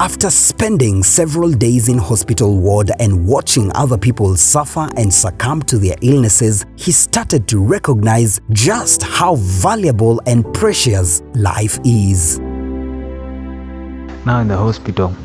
After 0.00 0.30
spending 0.30 1.02
several 1.02 1.52
days 1.52 1.88
in 1.88 1.98
hospital 1.98 2.58
ward 2.58 2.90
and 2.98 3.26
watching 3.26 3.70
other 3.74 3.98
people 3.98 4.34
suffer 4.34 4.88
and 4.96 5.12
succumb 5.12 5.62
to 5.64 5.78
their 5.78 5.96
illnesses, 6.00 6.64
he 6.76 6.90
started 6.90 7.46
to 7.48 7.58
recognize 7.62 8.40
just 8.50 9.02
how 9.02 9.36
valuable 9.36 10.20
and 10.26 10.44
precious 10.54 11.22
life 11.34 11.78
is. 11.84 12.40
Now 14.26 14.40
in 14.40 14.48
the 14.48 14.56
hospital, 14.56 15.16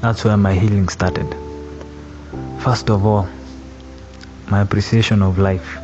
that's 0.00 0.24
where 0.24 0.36
my 0.36 0.52
healing 0.52 0.88
started. 0.88 1.32
First 2.58 2.90
of 2.90 3.06
all, 3.06 3.28
my 4.48 4.62
appreciation 4.62 5.22
of 5.22 5.38
life 5.38 5.78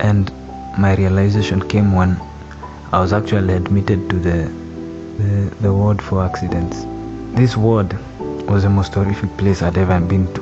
and 0.00 0.32
my 0.76 0.96
realization 0.96 1.66
came 1.68 1.94
when 1.94 2.20
I 2.90 2.98
was 2.98 3.12
actually 3.12 3.54
admitted 3.54 4.10
to 4.10 4.18
the, 4.18 4.52
the, 5.18 5.54
the 5.60 5.72
ward 5.72 6.02
for 6.02 6.24
accidents. 6.24 6.84
This 7.36 7.56
ward 7.56 7.96
was 8.48 8.64
the 8.64 8.70
most 8.70 8.94
horrific 8.94 9.36
place 9.36 9.62
I'd 9.62 9.78
ever 9.78 10.00
been 10.00 10.26
to. 10.34 10.40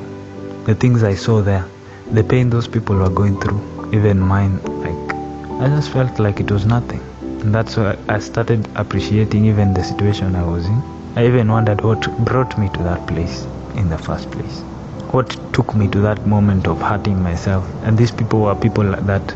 The 0.65 0.73
things 0.73 1.03
I 1.03 1.13
saw 1.13 1.41
there, 1.41 1.65
the 2.11 2.23
pain 2.23 2.49
those 2.49 2.67
people 2.67 2.95
were 2.95 3.09
going 3.09 3.39
through, 3.39 3.91
even 3.93 4.19
mine, 4.19 4.59
like, 4.81 5.15
I 5.61 5.67
just 5.67 5.91
felt 5.91 6.17
like 6.17 6.39
it 6.39 6.49
was 6.49 6.65
nothing. 6.65 7.06
And 7.41 7.53
that's 7.53 7.77
why 7.77 7.97
I 8.09 8.19
started 8.19 8.67
appreciating 8.75 9.45
even 9.45 9.73
the 9.73 9.83
situation 9.83 10.35
I 10.35 10.43
was 10.43 10.65
in. 10.65 10.81
I 11.15 11.25
even 11.25 11.51
wondered 11.51 11.81
what 11.81 12.01
brought 12.25 12.57
me 12.57 12.69
to 12.69 12.83
that 12.83 13.07
place 13.07 13.45
in 13.75 13.89
the 13.89 13.97
first 13.97 14.29
place. 14.31 14.59
What 15.11 15.29
took 15.53 15.73
me 15.75 15.87
to 15.89 15.99
that 16.01 16.25
moment 16.27 16.67
of 16.67 16.81
hurting 16.81 17.21
myself. 17.21 17.65
And 17.83 17.97
these 17.97 18.11
people 18.11 18.41
were 18.41 18.55
people 18.55 18.83
that 18.83 19.35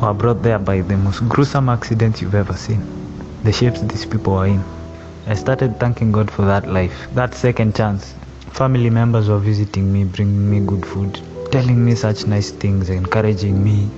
were 0.00 0.14
brought 0.14 0.42
there 0.42 0.58
by 0.58 0.80
the 0.80 0.96
most 0.96 1.28
gruesome 1.28 1.68
accidents 1.68 2.22
you've 2.22 2.34
ever 2.34 2.54
seen. 2.54 2.82
The 3.44 3.52
shapes 3.52 3.80
these 3.82 4.06
people 4.06 4.34
were 4.34 4.46
in. 4.46 4.64
I 5.26 5.34
started 5.34 5.78
thanking 5.78 6.12
God 6.12 6.30
for 6.30 6.42
that 6.46 6.66
life, 6.68 7.08
that 7.14 7.34
second 7.34 7.76
chance. 7.76 8.14
Family 8.52 8.90
members 8.90 9.28
were 9.28 9.38
visiting 9.38 9.92
me, 9.92 10.04
bringing 10.04 10.50
me 10.50 10.60
good 10.66 10.84
food, 10.86 11.20
telling 11.52 11.84
me 11.84 11.94
such 11.94 12.26
nice 12.26 12.50
things, 12.50 12.90
encouraging 12.90 13.62
me. 13.62 13.88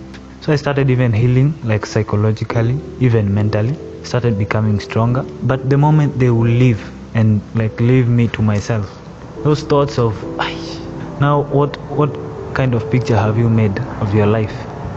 So 0.42 0.52
I 0.52 0.56
started 0.56 0.90
even 0.90 1.12
healing, 1.12 1.54
like 1.62 1.86
psychologically, 1.86 2.76
even 2.98 3.32
mentally. 3.32 3.78
Started 4.02 4.36
becoming 4.36 4.80
stronger. 4.80 5.22
But 5.44 5.70
the 5.70 5.78
moment 5.78 6.18
they 6.18 6.30
will 6.30 6.50
leave 6.62 6.80
and 7.14 7.40
like 7.54 7.78
leave 7.80 8.08
me 8.08 8.26
to 8.28 8.42
myself, 8.42 8.90
those 9.44 9.62
thoughts 9.62 10.00
of, 10.00 10.20
now 11.20 11.42
what 11.42 11.76
what 12.00 12.10
kind 12.54 12.74
of 12.74 12.90
picture 12.90 13.16
have 13.16 13.38
you 13.38 13.48
made 13.48 13.78
of 14.00 14.12
your 14.12 14.26
life? 14.26 14.56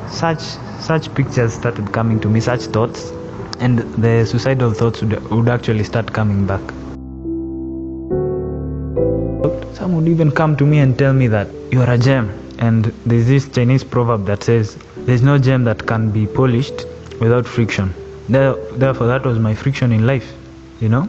Such 0.10 0.42
such 0.80 1.14
pictures 1.14 1.54
started 1.54 1.92
coming 1.94 2.20
to 2.22 2.28
me, 2.28 2.40
such 2.40 2.62
thoughts, 2.62 3.12
and 3.60 3.78
the 4.06 4.26
suicidal 4.26 4.74
thoughts 4.74 5.02
would, 5.04 5.30
would 5.30 5.48
actually 5.48 5.84
start 5.84 6.12
coming 6.12 6.48
back. 6.48 6.62
Some 9.76 9.94
would 9.94 10.08
even 10.08 10.32
come 10.32 10.58
to 10.58 10.66
me 10.66 10.80
and 10.80 10.98
tell 10.98 11.14
me 11.14 11.28
that 11.28 11.48
you 11.72 11.82
are 11.84 11.92
a 11.92 12.00
gem. 12.00 12.32
And 12.58 12.86
there's 13.06 13.28
this 13.28 13.48
Chinese 13.50 13.84
proverb 13.84 14.26
that 14.26 14.44
says, 14.44 14.78
There's 15.06 15.22
no 15.22 15.38
gem 15.38 15.64
that 15.66 15.86
can 15.86 16.10
be 16.12 16.26
polished 16.26 16.86
without 17.20 17.46
friction. 17.46 17.94
Therefore, 18.28 19.06
that 19.08 19.24
was 19.24 19.38
my 19.38 19.54
friction 19.54 19.92
in 19.92 20.08
life, 20.08 20.34
you 20.82 20.90
know? 20.90 21.08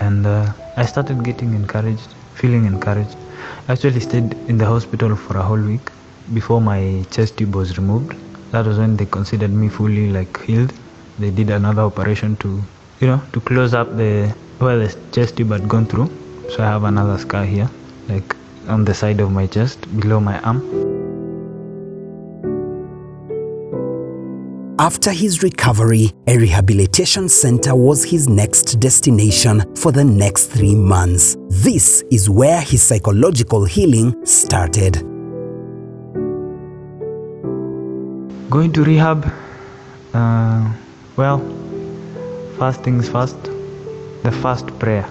And 0.00 0.26
uh, 0.26 0.52
I 0.76 0.84
started 0.84 1.22
getting 1.22 1.54
encouraged, 1.54 2.14
feeling 2.34 2.64
encouraged. 2.66 3.16
I 3.68 3.72
actually 3.72 4.00
stayed 4.00 4.34
in 4.48 4.58
the 4.58 4.66
hospital 4.66 5.14
for 5.14 5.36
a 5.36 5.42
whole 5.42 5.60
week 5.60 5.90
before 6.34 6.60
my 6.60 7.04
chest 7.12 7.36
tube 7.36 7.54
was 7.54 7.78
removed. 7.78 8.16
That 8.50 8.66
was 8.66 8.78
when 8.78 8.96
they 8.96 9.06
considered 9.06 9.52
me 9.52 9.68
fully 9.68 10.10
like 10.10 10.42
healed. 10.42 10.72
They 11.20 11.30
did 11.30 11.50
another 11.50 11.82
operation 11.82 12.36
to, 12.36 12.60
you 13.00 13.06
know, 13.06 13.22
to 13.32 13.40
close 13.40 13.72
up 13.72 13.96
the 13.96 14.34
where 14.58 14.78
the 14.78 14.96
chest 15.12 15.36
tube 15.36 15.52
had 15.52 15.68
gone 15.68 15.86
through. 15.86 16.10
So 16.50 16.64
I 16.64 16.66
have 16.66 16.82
another 16.82 17.18
scar 17.18 17.44
here, 17.44 17.70
like 18.08 18.34
on 18.66 18.84
the 18.84 18.94
side 18.94 19.20
of 19.20 19.30
my 19.30 19.46
chest, 19.46 19.78
below 20.00 20.18
my 20.18 20.40
arm. 20.40 20.97
After 24.80 25.10
his 25.10 25.42
recovery, 25.42 26.12
a 26.28 26.38
rehabilitation 26.38 27.28
center 27.28 27.74
was 27.74 28.04
his 28.04 28.28
next 28.28 28.78
destination 28.78 29.74
for 29.74 29.90
the 29.90 30.04
next 30.04 30.52
three 30.52 30.76
months. 30.76 31.36
This 31.48 32.04
is 32.12 32.30
where 32.30 32.60
his 32.60 32.80
psychological 32.80 33.64
healing 33.64 34.14
started. 34.24 35.02
Going 38.50 38.72
to 38.72 38.84
rehab, 38.84 39.32
uh, 40.14 40.72
well, 41.16 41.40
first 42.56 42.80
things 42.82 43.08
first, 43.08 43.42
the 44.22 44.30
first 44.30 44.68
prayer 44.78 45.10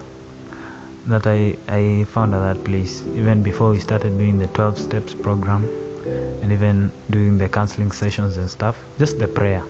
that 1.08 1.26
I, 1.26 1.58
I 1.68 2.04
found 2.04 2.34
at 2.34 2.54
that 2.54 2.64
place, 2.64 3.02
even 3.08 3.42
before 3.42 3.72
we 3.72 3.80
started 3.80 4.16
doing 4.16 4.38
the 4.38 4.46
12 4.46 4.78
steps 4.78 5.14
program 5.14 5.87
and 6.06 6.52
even 6.52 6.92
doing 7.10 7.38
the 7.38 7.48
counseling 7.48 7.92
sessions 7.92 8.36
and 8.36 8.50
stuff, 8.50 8.76
just 8.98 9.18
the 9.18 9.28
prayer, 9.28 9.62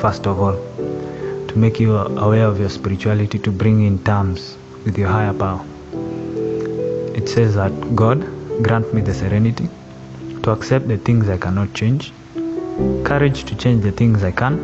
first 0.00 0.26
of 0.26 0.40
all, 0.40 0.56
to 1.48 1.54
to 1.54 1.60
make 1.60 1.78
you 1.78 1.94
aware 1.94 2.46
of 2.46 2.58
your 2.58 2.68
spirituality, 2.68 3.38
to 3.38 3.52
bring 3.52 3.84
in 3.84 4.02
terms 4.02 4.58
with 4.84 4.98
your 4.98 5.06
higher 5.06 5.32
power. 5.32 5.64
It 7.14 7.28
says 7.28 7.54
that 7.54 7.72
God 7.94 8.26
grant 8.64 8.92
me 8.92 9.02
the 9.02 9.14
serenity 9.14 9.68
to 10.42 10.50
accept 10.50 10.88
the 10.88 10.98
things 10.98 11.28
I 11.28 11.36
cannot 11.36 11.72
change, 11.72 12.12
courage 13.04 13.44
to 13.44 13.54
change 13.54 13.84
the 13.84 13.92
things 13.92 14.24
I 14.24 14.32
can, 14.32 14.54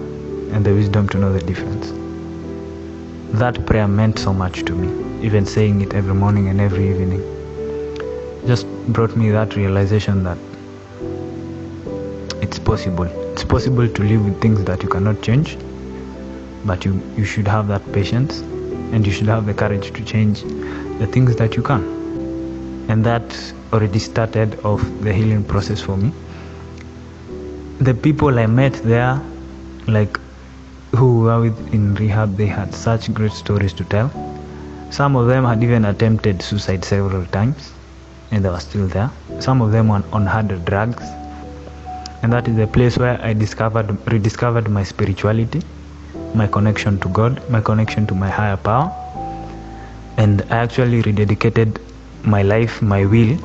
and 0.53 0.67
the 0.67 0.75
wisdom 0.75 1.09
to 1.11 1.19
know 1.19 1.33
the 1.33 1.45
difference. 1.47 1.93
That 3.39 3.65
prayer 3.67 3.87
meant 3.87 4.19
so 4.19 4.33
much 4.33 4.65
to 4.65 4.75
me, 4.75 4.89
even 5.25 5.47
saying 5.47 5.83
it 5.83 5.95
every 5.95 6.15
morning 6.15 6.49
and 6.49 6.61
every 6.61 6.91
evening. 6.91 7.40
Just 8.47 8.67
brought 8.89 9.15
me 9.17 9.31
that 9.31 9.55
realization 9.55 10.25
that 10.25 10.39
it's 12.41 12.59
possible. 12.59 13.05
It's 13.33 13.45
possible 13.45 13.87
to 13.87 14.03
live 14.03 14.25
with 14.25 14.41
things 14.41 14.65
that 14.65 14.83
you 14.83 14.89
cannot 14.89 15.21
change, 15.21 15.59
but 16.65 16.87
you, 16.87 17.03
you 17.19 17.25
should 17.27 17.47
have 17.47 17.69
that 17.69 17.93
patience 17.93 18.41
and 18.93 19.07
you 19.07 19.13
should 19.13 19.27
have 19.27 19.45
the 19.45 19.53
courage 19.53 19.93
to 19.93 20.05
change 20.05 20.43
the 20.99 21.07
things 21.07 21.37
that 21.37 21.55
you 21.55 21.63
can. 21.63 21.83
And 22.89 23.05
that 23.05 23.55
already 23.75 23.99
started 23.99 24.59
off 24.65 24.81
the 25.03 25.13
healing 25.13 25.45
process 25.45 25.83
for 25.83 25.99
me. 25.99 26.11
The 27.79 27.93
people 27.93 28.39
I 28.39 28.47
met 28.47 28.73
there, 28.73 29.21
like 29.87 30.19
who 30.97 31.21
were 31.21 31.43
with 31.43 31.75
in 31.75 31.95
rehab, 31.95 32.39
they 32.39 32.47
had 32.47 32.75
such 32.75 33.13
great 33.13 33.33
stories 33.33 33.75
to 33.75 33.85
tell. 33.85 34.11
Some 34.91 35.15
of 35.15 35.27
them 35.27 35.45
had 35.45 35.63
even 35.63 35.85
attempted 35.85 36.41
suicide 36.41 36.87
several 36.87 37.27
times 37.27 37.73
and 38.31 38.45
they 38.45 38.49
were 38.49 38.61
still 38.61 38.87
there. 38.87 39.11
Some 39.41 39.61
of 39.61 39.73
them 39.73 39.89
were 39.89 40.03
on 40.13 40.27
hard 40.27 40.65
drugs. 40.65 41.03
And 42.23 42.33
that 42.33 42.49
is 42.49 42.57
the 42.57 42.67
place 42.67 42.99
where 42.99 43.21
I 43.23 43.33
discovered 43.33 43.91
rediscovered 44.13 44.69
my 44.69 44.83
spirituality, 44.85 45.63
my 46.35 46.47
connection 46.47 46.99
to 47.01 47.09
God, 47.09 47.43
my 47.51 47.61
connection 47.61 48.07
to 48.09 48.15
my 48.15 48.29
higher 48.29 48.57
power. 48.57 48.91
And 50.19 50.43
I 50.51 50.59
actually 50.59 51.03
rededicated 51.03 51.79
my 52.25 52.43
life, 52.43 52.83
my 52.83 53.05
will, 53.07 53.37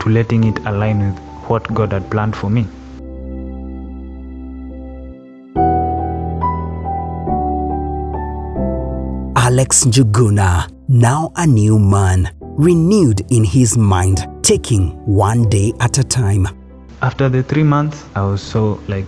to 0.00 0.08
letting 0.08 0.44
it 0.44 0.58
align 0.66 1.00
with 1.12 1.18
what 1.48 1.72
God 1.74 1.92
had 1.92 2.08
planned 2.10 2.36
for 2.36 2.48
me. 2.48 2.66
Alex 9.36 9.84
Njuguna, 9.84 10.70
now 10.88 11.32
a 11.34 11.44
new 11.44 11.76
man, 11.78 12.30
renewed 12.60 13.22
in 13.32 13.42
his 13.42 13.78
mind, 13.78 14.28
taking 14.42 14.90
one 15.06 15.48
day 15.48 15.72
at 15.80 15.96
a 15.96 16.04
time. 16.04 16.46
After 17.00 17.30
the 17.30 17.42
three 17.42 17.62
months, 17.62 18.04
I 18.14 18.20
was 18.20 18.42
so 18.42 18.78
like 18.86 19.06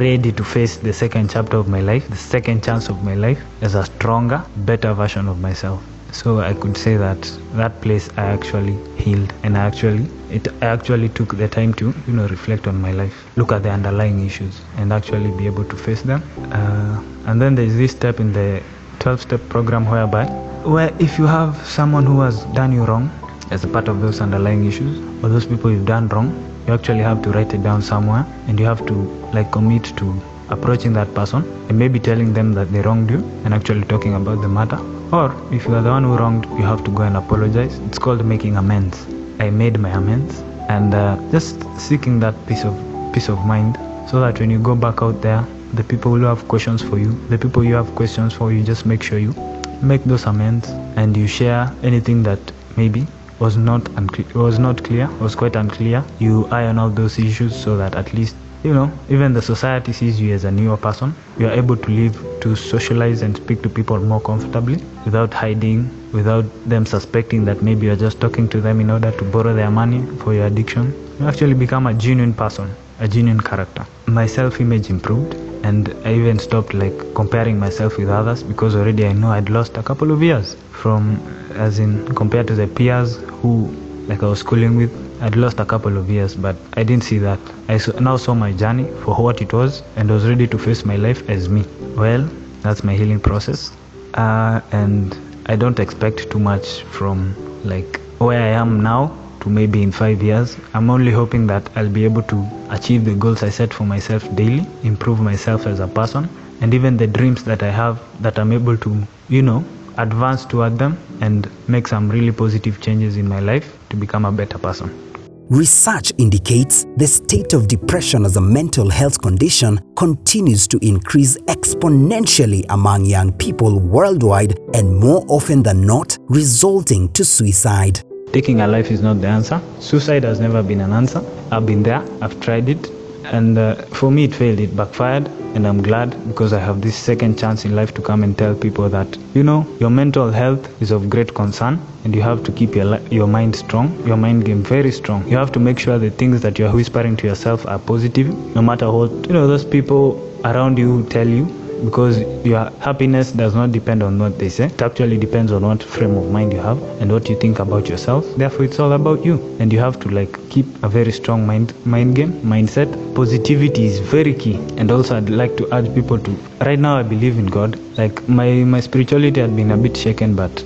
ready 0.00 0.32
to 0.32 0.42
face 0.42 0.78
the 0.78 0.92
second 0.92 1.30
chapter 1.30 1.58
of 1.58 1.68
my 1.68 1.80
life, 1.80 2.08
the 2.08 2.16
second 2.16 2.64
chance 2.64 2.88
of 2.88 3.04
my 3.04 3.14
life 3.14 3.40
as 3.60 3.76
a 3.76 3.84
stronger, 3.84 4.44
better 4.56 4.94
version 4.94 5.28
of 5.28 5.40
myself. 5.40 5.80
So 6.10 6.40
I 6.40 6.54
could 6.54 6.76
say 6.76 6.96
that 6.96 7.22
that 7.52 7.80
place 7.82 8.10
I 8.16 8.24
actually 8.24 8.76
healed, 8.96 9.32
and 9.44 9.56
I 9.56 9.66
actually 9.66 10.08
it 10.30 10.48
actually 10.60 11.10
took 11.10 11.36
the 11.36 11.46
time 11.46 11.74
to 11.74 11.94
you 12.08 12.12
know 12.12 12.26
reflect 12.26 12.66
on 12.66 12.82
my 12.82 12.90
life, 12.90 13.14
look 13.36 13.52
at 13.52 13.62
the 13.62 13.70
underlying 13.70 14.26
issues, 14.26 14.60
and 14.76 14.92
actually 14.92 15.30
be 15.38 15.46
able 15.46 15.64
to 15.66 15.76
face 15.76 16.02
them. 16.02 16.22
Uh, 16.50 17.00
and 17.26 17.40
then 17.40 17.54
there 17.54 17.64
is 17.64 17.76
this 17.76 17.92
step 17.92 18.18
in 18.18 18.32
the 18.32 18.60
12-step 18.98 19.48
program 19.48 19.84
whereby 19.86 20.24
where 20.68 20.94
if 20.98 21.18
you 21.18 21.26
have 21.26 21.56
someone 21.66 22.04
who 22.04 22.20
has 22.20 22.44
done 22.56 22.70
you 22.70 22.84
wrong 22.84 23.10
as 23.50 23.64
a 23.64 23.68
part 23.68 23.88
of 23.88 24.02
those 24.02 24.20
underlying 24.20 24.66
issues 24.66 24.98
or 25.24 25.30
those 25.30 25.46
people 25.46 25.70
you've 25.70 25.86
done 25.86 26.08
wrong 26.08 26.28
you 26.66 26.74
actually 26.74 27.04
have 27.10 27.22
to 27.22 27.30
write 27.30 27.54
it 27.54 27.62
down 27.62 27.80
somewhere 27.80 28.26
and 28.48 28.60
you 28.60 28.66
have 28.66 28.84
to 28.84 28.92
like 29.32 29.50
commit 29.50 29.84
to 29.96 30.06
approaching 30.50 30.92
that 30.92 31.14
person 31.14 31.42
and 31.70 31.78
maybe 31.78 31.98
telling 31.98 32.34
them 32.34 32.52
that 32.52 32.70
they 32.70 32.82
wronged 32.82 33.08
you 33.10 33.20
and 33.44 33.54
actually 33.54 33.82
talking 33.86 34.14
about 34.14 34.42
the 34.42 34.48
matter. 34.48 34.78
Or 35.10 35.34
if 35.50 35.64
you 35.64 35.74
are 35.74 35.80
the 35.80 35.88
one 35.88 36.04
who 36.04 36.16
wronged 36.18 36.44
you 36.58 36.64
have 36.64 36.84
to 36.84 36.90
go 36.90 37.02
and 37.02 37.16
apologize. 37.16 37.78
It's 37.86 37.98
called 37.98 38.22
making 38.26 38.58
amends. 38.58 39.06
I 39.38 39.48
made 39.48 39.78
my 39.78 39.88
amends. 39.88 40.40
And 40.68 40.94
uh, 40.94 41.16
just 41.30 41.64
seeking 41.80 42.20
that 42.20 42.34
peace 42.46 42.64
of 42.64 42.74
peace 43.14 43.30
of 43.30 43.38
mind 43.46 43.78
so 44.10 44.20
that 44.20 44.38
when 44.38 44.50
you 44.50 44.58
go 44.58 44.74
back 44.74 45.00
out 45.00 45.22
there 45.22 45.46
the 45.72 45.84
people 45.84 46.14
who 46.14 46.24
have 46.24 46.46
questions 46.48 46.82
for 46.82 46.98
you 46.98 47.12
the 47.28 47.38
people 47.38 47.64
you 47.64 47.74
have 47.74 47.94
questions 47.94 48.34
for 48.34 48.52
you 48.52 48.62
just 48.62 48.84
make 48.84 49.02
sure 49.02 49.18
you 49.18 49.34
make 49.82 50.04
those 50.04 50.26
amends 50.26 50.68
and 50.96 51.16
you 51.16 51.26
share 51.26 51.72
anything 51.82 52.22
that 52.22 52.38
maybe 52.76 53.06
was 53.38 53.56
not 53.56 53.88
uncle- 53.96 54.24
was 54.34 54.58
not 54.58 54.82
clear 54.84 55.08
was 55.20 55.34
quite 55.36 55.54
unclear 55.56 56.04
you 56.18 56.46
iron 56.50 56.78
out 56.78 56.94
those 56.96 57.18
issues 57.18 57.54
so 57.54 57.76
that 57.76 57.94
at 57.94 58.12
least 58.14 58.36
you 58.64 58.72
know 58.74 58.90
even 59.08 59.32
the 59.32 59.42
society 59.42 59.92
sees 59.92 60.20
you 60.20 60.34
as 60.34 60.44
a 60.44 60.50
newer 60.50 60.76
person. 60.76 61.14
You 61.38 61.46
are 61.46 61.52
able 61.52 61.76
to 61.76 61.90
live 61.90 62.16
to 62.40 62.56
socialize 62.56 63.22
and 63.22 63.36
speak 63.36 63.62
to 63.62 63.68
people 63.68 63.98
more 64.00 64.20
comfortably 64.20 64.78
without 65.04 65.32
hiding 65.32 65.90
without 66.12 66.44
them 66.68 66.84
suspecting 66.86 67.44
that 67.44 67.62
maybe 67.62 67.86
you're 67.86 67.96
just 67.96 68.20
talking 68.20 68.48
to 68.48 68.60
them 68.60 68.80
in 68.80 68.90
order 68.90 69.12
to 69.12 69.24
borrow 69.24 69.54
their 69.54 69.70
money 69.70 70.00
for 70.18 70.34
your 70.34 70.46
addiction. 70.46 70.92
You 71.20 71.28
actually 71.28 71.54
become 71.54 71.86
a 71.86 71.94
genuine 71.94 72.34
person 72.34 72.74
a 73.00 73.06
genuine 73.06 73.40
character 73.40 73.86
my 74.08 74.26
self-image 74.26 74.90
improved 74.90 75.34
and 75.64 75.94
I 76.04 76.14
even 76.14 76.38
stopped 76.38 76.72
like 76.74 77.14
comparing 77.14 77.58
myself 77.58 77.98
with 77.98 78.08
others 78.08 78.42
because 78.42 78.74
already 78.74 79.06
I 79.06 79.12
know 79.12 79.30
I'd 79.30 79.50
lost 79.50 79.76
a 79.76 79.82
couple 79.82 80.10
of 80.12 80.22
years 80.22 80.56
from 80.70 81.16
as 81.54 81.78
in 81.78 82.06
compared 82.14 82.46
to 82.48 82.54
the 82.54 82.66
peers 82.66 83.16
who 83.42 83.66
like 84.08 84.22
I 84.22 84.26
was 84.26 84.40
schooling 84.40 84.76
with 84.76 84.92
I'd 85.22 85.36
lost 85.36 85.60
a 85.60 85.64
couple 85.64 85.96
of 85.98 86.08
years 86.08 86.34
but 86.34 86.56
I 86.74 86.84
didn't 86.84 87.04
see 87.04 87.18
that. 87.18 87.40
I 87.68 87.78
now 88.00 88.16
saw 88.16 88.34
my 88.34 88.52
journey 88.52 88.84
for 89.02 89.14
what 89.14 89.42
it 89.42 89.52
was 89.52 89.82
and 89.96 90.10
was 90.10 90.26
ready 90.26 90.46
to 90.46 90.58
face 90.58 90.84
my 90.84 90.96
life 90.96 91.28
as 91.28 91.48
me. 91.48 91.64
Well 91.96 92.28
that's 92.62 92.82
my 92.84 92.94
healing 92.94 93.20
process. 93.20 93.72
Uh, 94.14 94.60
and 94.72 95.16
I 95.46 95.56
don't 95.56 95.78
expect 95.78 96.30
too 96.30 96.38
much 96.38 96.82
from 96.84 97.34
like 97.64 98.00
where 98.18 98.40
I 98.40 98.48
am 98.48 98.82
now 98.82 99.16
to 99.40 99.48
maybe 99.48 99.82
in 99.82 99.92
five 99.92 100.22
years. 100.22 100.56
I'm 100.74 100.90
only 100.90 101.12
hoping 101.12 101.46
that 101.48 101.68
I'll 101.76 101.88
be 101.88 102.04
able 102.04 102.22
to 102.22 102.66
achieve 102.70 103.04
the 103.04 103.14
goals 103.14 103.42
I 103.42 103.50
set 103.50 103.72
for 103.72 103.84
myself 103.84 104.22
daily, 104.34 104.66
improve 104.82 105.20
myself 105.20 105.66
as 105.66 105.80
a 105.80 105.88
person, 105.88 106.28
and 106.60 106.74
even 106.74 106.96
the 106.96 107.06
dreams 107.06 107.44
that 107.44 107.62
I 107.62 107.70
have 107.70 108.00
that 108.20 108.38
I'm 108.38 108.52
able 108.52 108.76
to, 108.78 109.02
you 109.28 109.42
know, 109.42 109.64
advance 109.96 110.44
toward 110.44 110.78
them 110.78 110.98
and 111.20 111.48
make 111.68 111.88
some 111.88 112.08
really 112.08 112.32
positive 112.32 112.80
changes 112.80 113.16
in 113.16 113.28
my 113.28 113.40
life 113.40 113.76
to 113.90 113.96
become 113.96 114.24
a 114.24 114.32
better 114.32 114.58
person. 114.58 115.08
Research 115.50 116.12
indicates 116.18 116.84
the 116.98 117.06
state 117.06 117.54
of 117.54 117.68
depression 117.68 118.26
as 118.26 118.36
a 118.36 118.40
mental 118.40 118.90
health 118.90 119.18
condition 119.22 119.80
continues 119.96 120.68
to 120.68 120.78
increase 120.82 121.38
exponentially 121.46 122.66
among 122.68 123.06
young 123.06 123.32
people 123.32 123.80
worldwide 123.80 124.58
and 124.74 124.94
more 124.94 125.24
often 125.28 125.62
than 125.62 125.86
not 125.86 126.18
resulting 126.28 127.10
to 127.14 127.24
suicide. 127.24 128.02
Taking 128.32 128.60
a 128.60 128.66
life 128.66 128.90
is 128.90 129.00
not 129.00 129.20
the 129.20 129.26
answer. 129.28 129.60
Suicide 129.80 130.24
has 130.24 130.38
never 130.38 130.62
been 130.62 130.80
an 130.80 130.92
answer. 130.92 131.22
I've 131.50 131.66
been 131.66 131.82
there, 131.82 132.04
I've 132.20 132.38
tried 132.40 132.68
it, 132.68 132.90
and 133.24 133.56
uh, 133.58 133.74
for 133.86 134.10
me 134.10 134.24
it 134.24 134.34
failed, 134.34 134.60
it 134.60 134.76
backfired, 134.76 135.28
and 135.54 135.66
I'm 135.66 135.82
glad 135.82 136.10
because 136.28 136.52
I 136.52 136.60
have 136.60 136.80
this 136.82 136.94
second 136.94 137.38
chance 137.38 137.64
in 137.64 137.74
life 137.74 137.94
to 137.94 138.02
come 138.02 138.22
and 138.22 138.36
tell 138.36 138.54
people 138.54 138.88
that 138.90 139.16
you 139.34 139.42
know 139.42 139.66
your 139.80 139.90
mental 139.90 140.30
health 140.30 140.82
is 140.82 140.90
of 140.90 141.08
great 141.08 141.34
concern, 141.34 141.80
and 142.04 142.14
you 142.14 142.22
have 142.22 142.44
to 142.44 142.52
keep 142.52 142.74
your 142.74 142.98
your 143.10 143.26
mind 143.26 143.56
strong, 143.56 143.88
your 144.06 144.16
mind 144.16 144.44
game 144.44 144.62
very 144.62 144.92
strong. 144.92 145.26
You 145.28 145.36
have 145.38 145.52
to 145.52 145.60
make 145.60 145.78
sure 145.78 145.98
the 145.98 146.10
things 146.10 146.42
that 146.42 146.58
you're 146.58 146.72
whispering 146.72 147.16
to 147.18 147.26
yourself 147.26 147.66
are 147.66 147.78
positive, 147.78 148.28
no 148.54 148.62
matter 148.62 148.90
what 148.92 149.10
you 149.26 149.32
know 149.32 149.46
those 149.46 149.64
people 149.64 150.24
around 150.44 150.78
you 150.78 151.04
tell 151.08 151.26
you 151.26 151.46
because 151.84 152.18
your 152.44 152.70
happiness 152.80 153.32
does 153.32 153.54
not 153.54 153.72
depend 153.72 154.02
on 154.02 154.18
what 154.18 154.38
they 154.38 154.48
say. 154.48 154.66
It 154.66 154.82
actually 154.82 155.18
depends 155.18 155.52
on 155.52 155.62
what 155.62 155.82
frame 155.82 156.16
of 156.16 156.30
mind 156.30 156.52
you 156.52 156.60
have 156.60 156.82
and 157.00 157.12
what 157.12 157.28
you 157.28 157.36
think 157.38 157.58
about 157.58 157.88
yourself. 157.88 158.26
Therefore, 158.36 158.64
it's 158.64 158.78
all 158.78 158.92
about 158.92 159.24
you, 159.24 159.34
and 159.60 159.72
you 159.72 159.78
have 159.78 159.98
to 160.00 160.08
like 160.08 160.38
keep 160.50 160.66
a 160.82 160.88
very 160.88 161.12
strong 161.12 161.46
mind 161.46 161.74
mind 161.86 162.16
game 162.16 162.32
mindset. 162.42 162.92
Positivity 163.14 163.86
is 163.86 163.98
very 164.00 164.34
key, 164.34 164.56
and 164.76 164.90
also 164.90 165.16
I'd 165.16 165.30
like 165.30 165.56
to 165.58 165.72
urge 165.74 165.92
people 165.94 166.18
to. 166.18 166.30
Right 166.60 166.78
now, 166.78 166.96
I 166.98 167.02
believe 167.02 167.38
in 167.38 167.46
God. 167.46 167.78
Like 167.98 168.28
my 168.28 168.50
my 168.76 168.80
spirituality 168.80 169.40
had 169.40 169.56
been 169.56 169.70
a 169.70 169.76
bit 169.76 169.96
shaken, 169.96 170.34
but 170.34 170.64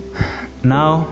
now 0.65 1.07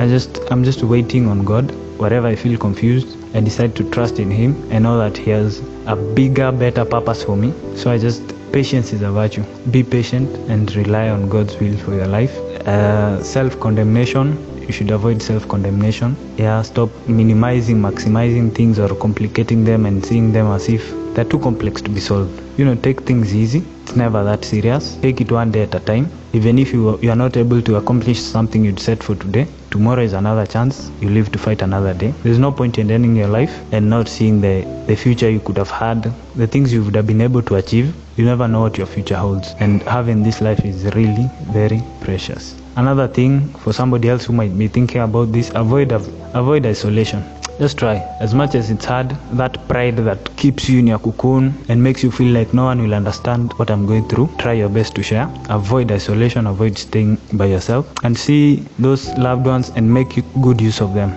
I 0.00 0.08
just 0.08 0.40
I'm 0.50 0.64
just 0.64 0.82
waiting 0.82 1.28
on 1.28 1.44
God. 1.44 1.70
Wherever 1.98 2.26
I 2.26 2.34
feel 2.34 2.58
confused, 2.58 3.16
I 3.34 3.40
decide 3.40 3.76
to 3.76 3.88
trust 3.90 4.18
in 4.18 4.30
Him. 4.30 4.54
and 4.70 4.82
know 4.84 4.98
that 4.98 5.16
He 5.16 5.30
has 5.30 5.60
a 5.86 5.94
bigger, 5.96 6.50
better 6.52 6.84
purpose 6.84 7.22
for 7.22 7.36
me. 7.36 7.52
So 7.76 7.90
I 7.90 7.98
just 7.98 8.33
patience 8.54 8.92
is 8.92 9.02
a 9.02 9.10
virtue. 9.10 9.42
Be 9.72 9.82
patient 9.82 10.30
and 10.48 10.72
rely 10.76 11.08
on 11.08 11.28
God's 11.28 11.56
will 11.58 11.76
for 11.76 11.92
your 11.92 12.06
life. 12.06 12.34
Uh, 12.74 13.20
Self 13.22 13.58
condemnation, 13.58 14.26
you 14.66 14.72
should 14.72 14.92
avoid 14.92 15.20
self 15.20 15.48
condemnation. 15.48 16.16
Yeah, 16.36 16.62
stop 16.62 16.90
minimizing, 17.08 17.78
maximizing 17.78 18.54
things 18.54 18.78
or 18.78 18.94
complicating 18.94 19.64
them 19.64 19.86
and 19.86 20.06
seeing 20.06 20.32
them 20.32 20.46
as 20.52 20.68
if 20.68 20.94
they're 21.14 21.24
too 21.24 21.40
complex 21.40 21.82
to 21.82 21.90
be 21.90 21.98
solved. 22.00 22.40
You 22.56 22.64
know, 22.64 22.76
take 22.76 23.00
things 23.02 23.34
easy. 23.34 23.64
It's 23.82 23.96
never 23.96 24.22
that 24.22 24.44
serious. 24.44 24.94
Take 25.02 25.20
it 25.20 25.32
one 25.32 25.50
day 25.50 25.62
at 25.62 25.74
a 25.74 25.80
time. 25.80 26.08
Even 26.32 26.58
if 26.60 26.72
you 26.72 26.96
you 27.02 27.10
are 27.10 27.20
not 27.24 27.36
able 27.36 27.60
to 27.62 27.76
accomplish 27.82 28.20
something 28.20 28.64
you'd 28.64 28.78
set 28.78 29.02
for 29.02 29.16
today, 29.16 29.48
tomorrow 29.74 30.04
is 30.04 30.12
another 30.12 30.46
chance. 30.46 30.92
You 31.00 31.08
live 31.08 31.32
to 31.32 31.38
fight 31.38 31.60
another 31.60 31.94
day. 31.94 32.14
There's 32.22 32.38
no 32.38 32.52
point 32.52 32.78
in 32.78 32.92
ending 32.92 33.16
your 33.16 33.26
life 33.26 33.52
and 33.72 33.90
not 33.90 34.06
seeing 34.08 34.40
the, 34.40 34.62
the 34.86 34.94
future 34.94 35.28
you 35.28 35.40
could 35.40 35.56
have 35.56 35.68
had, 35.68 36.14
the 36.36 36.46
things 36.46 36.72
you 36.72 36.84
would 36.84 36.94
have 36.94 37.08
been 37.08 37.20
able 37.20 37.42
to 37.42 37.56
achieve. 37.56 37.92
You 38.16 38.24
never 38.24 38.46
know 38.46 38.60
what 38.60 38.78
your 38.78 38.86
future 38.86 39.16
holds. 39.16 39.52
And 39.58 39.82
having 39.82 40.22
this 40.22 40.40
life 40.40 40.64
is 40.64 40.84
really 40.94 41.28
very 41.50 41.82
precious. 42.00 42.54
Another 42.76 43.08
thing 43.08 43.52
for 43.54 43.72
somebody 43.72 44.08
else 44.08 44.24
who 44.24 44.32
might 44.32 44.56
be 44.56 44.68
thinking 44.68 45.00
about 45.00 45.32
this, 45.32 45.50
avoid 45.56 45.90
avoid 45.90 46.66
isolation. 46.66 47.24
Just 47.58 47.78
try. 47.78 47.96
As 48.18 48.34
much 48.34 48.56
as 48.56 48.70
it's 48.70 48.84
hard, 48.84 49.10
that 49.32 49.68
pride 49.68 49.96
that 49.98 50.36
keeps 50.36 50.68
you 50.68 50.80
in 50.80 50.88
your 50.88 50.98
cocoon 50.98 51.54
and 51.68 51.80
makes 51.80 52.02
you 52.02 52.10
feel 52.10 52.32
like 52.32 52.52
no 52.52 52.64
one 52.64 52.82
will 52.82 52.94
understand 52.94 53.52
what 53.54 53.70
I'm 53.70 53.86
going 53.86 54.08
through, 54.08 54.28
try 54.38 54.54
your 54.54 54.68
best 54.68 54.96
to 54.96 55.04
share. 55.04 55.32
Avoid 55.48 55.92
isolation, 55.92 56.48
avoid 56.48 56.76
staying 56.76 57.16
by 57.34 57.46
yourself, 57.46 57.86
and 58.02 58.18
see 58.18 58.64
those 58.80 59.06
loved 59.18 59.46
ones 59.46 59.70
and 59.76 59.92
make 59.92 60.20
good 60.42 60.60
use 60.60 60.80
of 60.80 60.94
them. 60.94 61.12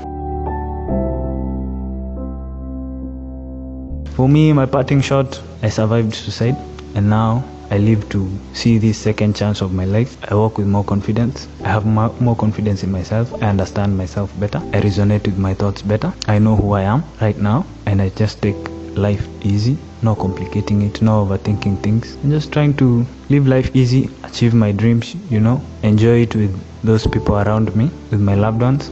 For 4.14 4.30
me, 4.30 4.54
my 4.54 4.68
parting 4.68 5.02
shot, 5.02 5.42
I 5.64 5.70
survived 5.70 6.14
suicide, 6.14 6.56
and 6.94 7.10
now 7.10 7.44
I 7.70 7.78
live 7.80 8.08
to 8.10 8.30
see 8.54 8.78
this 8.78 8.98
second 8.98 9.36
chance 9.36 9.62
of 9.62 9.74
my 9.74 9.86
life. 9.86 10.18
I 10.32 10.36
walk 10.36 10.58
with 10.58 10.68
more 10.68 10.84
confidence. 10.86 11.48
I 11.64 11.68
have 11.70 11.86
more 11.86 12.36
confidence 12.36 12.84
in 12.84 12.92
myself. 12.92 13.34
I 13.44 13.48
understand 13.48 13.98
myself 13.98 14.32
better. 14.40 14.60
I 14.74 14.80
resonate 14.80 15.26
with 15.26 15.38
my 15.38 15.54
thoughts 15.54 15.82
better. 15.82 16.14
I 16.28 16.40
know 16.40 16.56
who 16.56 16.72
I 16.74 16.84
am 16.84 17.04
right 17.22 17.38
now, 17.38 17.66
and 17.86 18.02
I 18.02 18.10
just 18.10 18.42
take 18.42 18.56
life 18.96 19.28
easy, 19.42 19.78
no 20.02 20.16
complicating 20.16 20.82
it, 20.82 21.02
no 21.02 21.26
overthinking 21.26 21.84
things, 21.84 22.16
and 22.24 22.32
just 22.32 22.52
trying 22.52 22.76
to 22.78 23.06
live 23.30 23.48
life 23.48 23.76
easy, 23.76 24.10
achieve 24.24 24.54
my 24.54 24.72
dreams, 24.72 25.16
you 25.30 25.40
know, 25.40 25.62
enjoy 25.84 26.22
it 26.22 26.36
with 26.36 26.60
those 26.84 27.06
people 27.06 27.38
around 27.38 27.76
me, 27.76 27.92
with 28.12 28.22
my 28.22 28.36
loved 28.36 28.62
ones. 28.62 28.90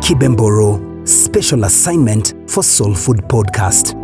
Kibemboro 0.00 0.89
Special 1.04 1.64
assignment 1.64 2.34
for 2.48 2.62
Soul 2.62 2.94
Food 2.94 3.22
Podcast. 3.28 3.94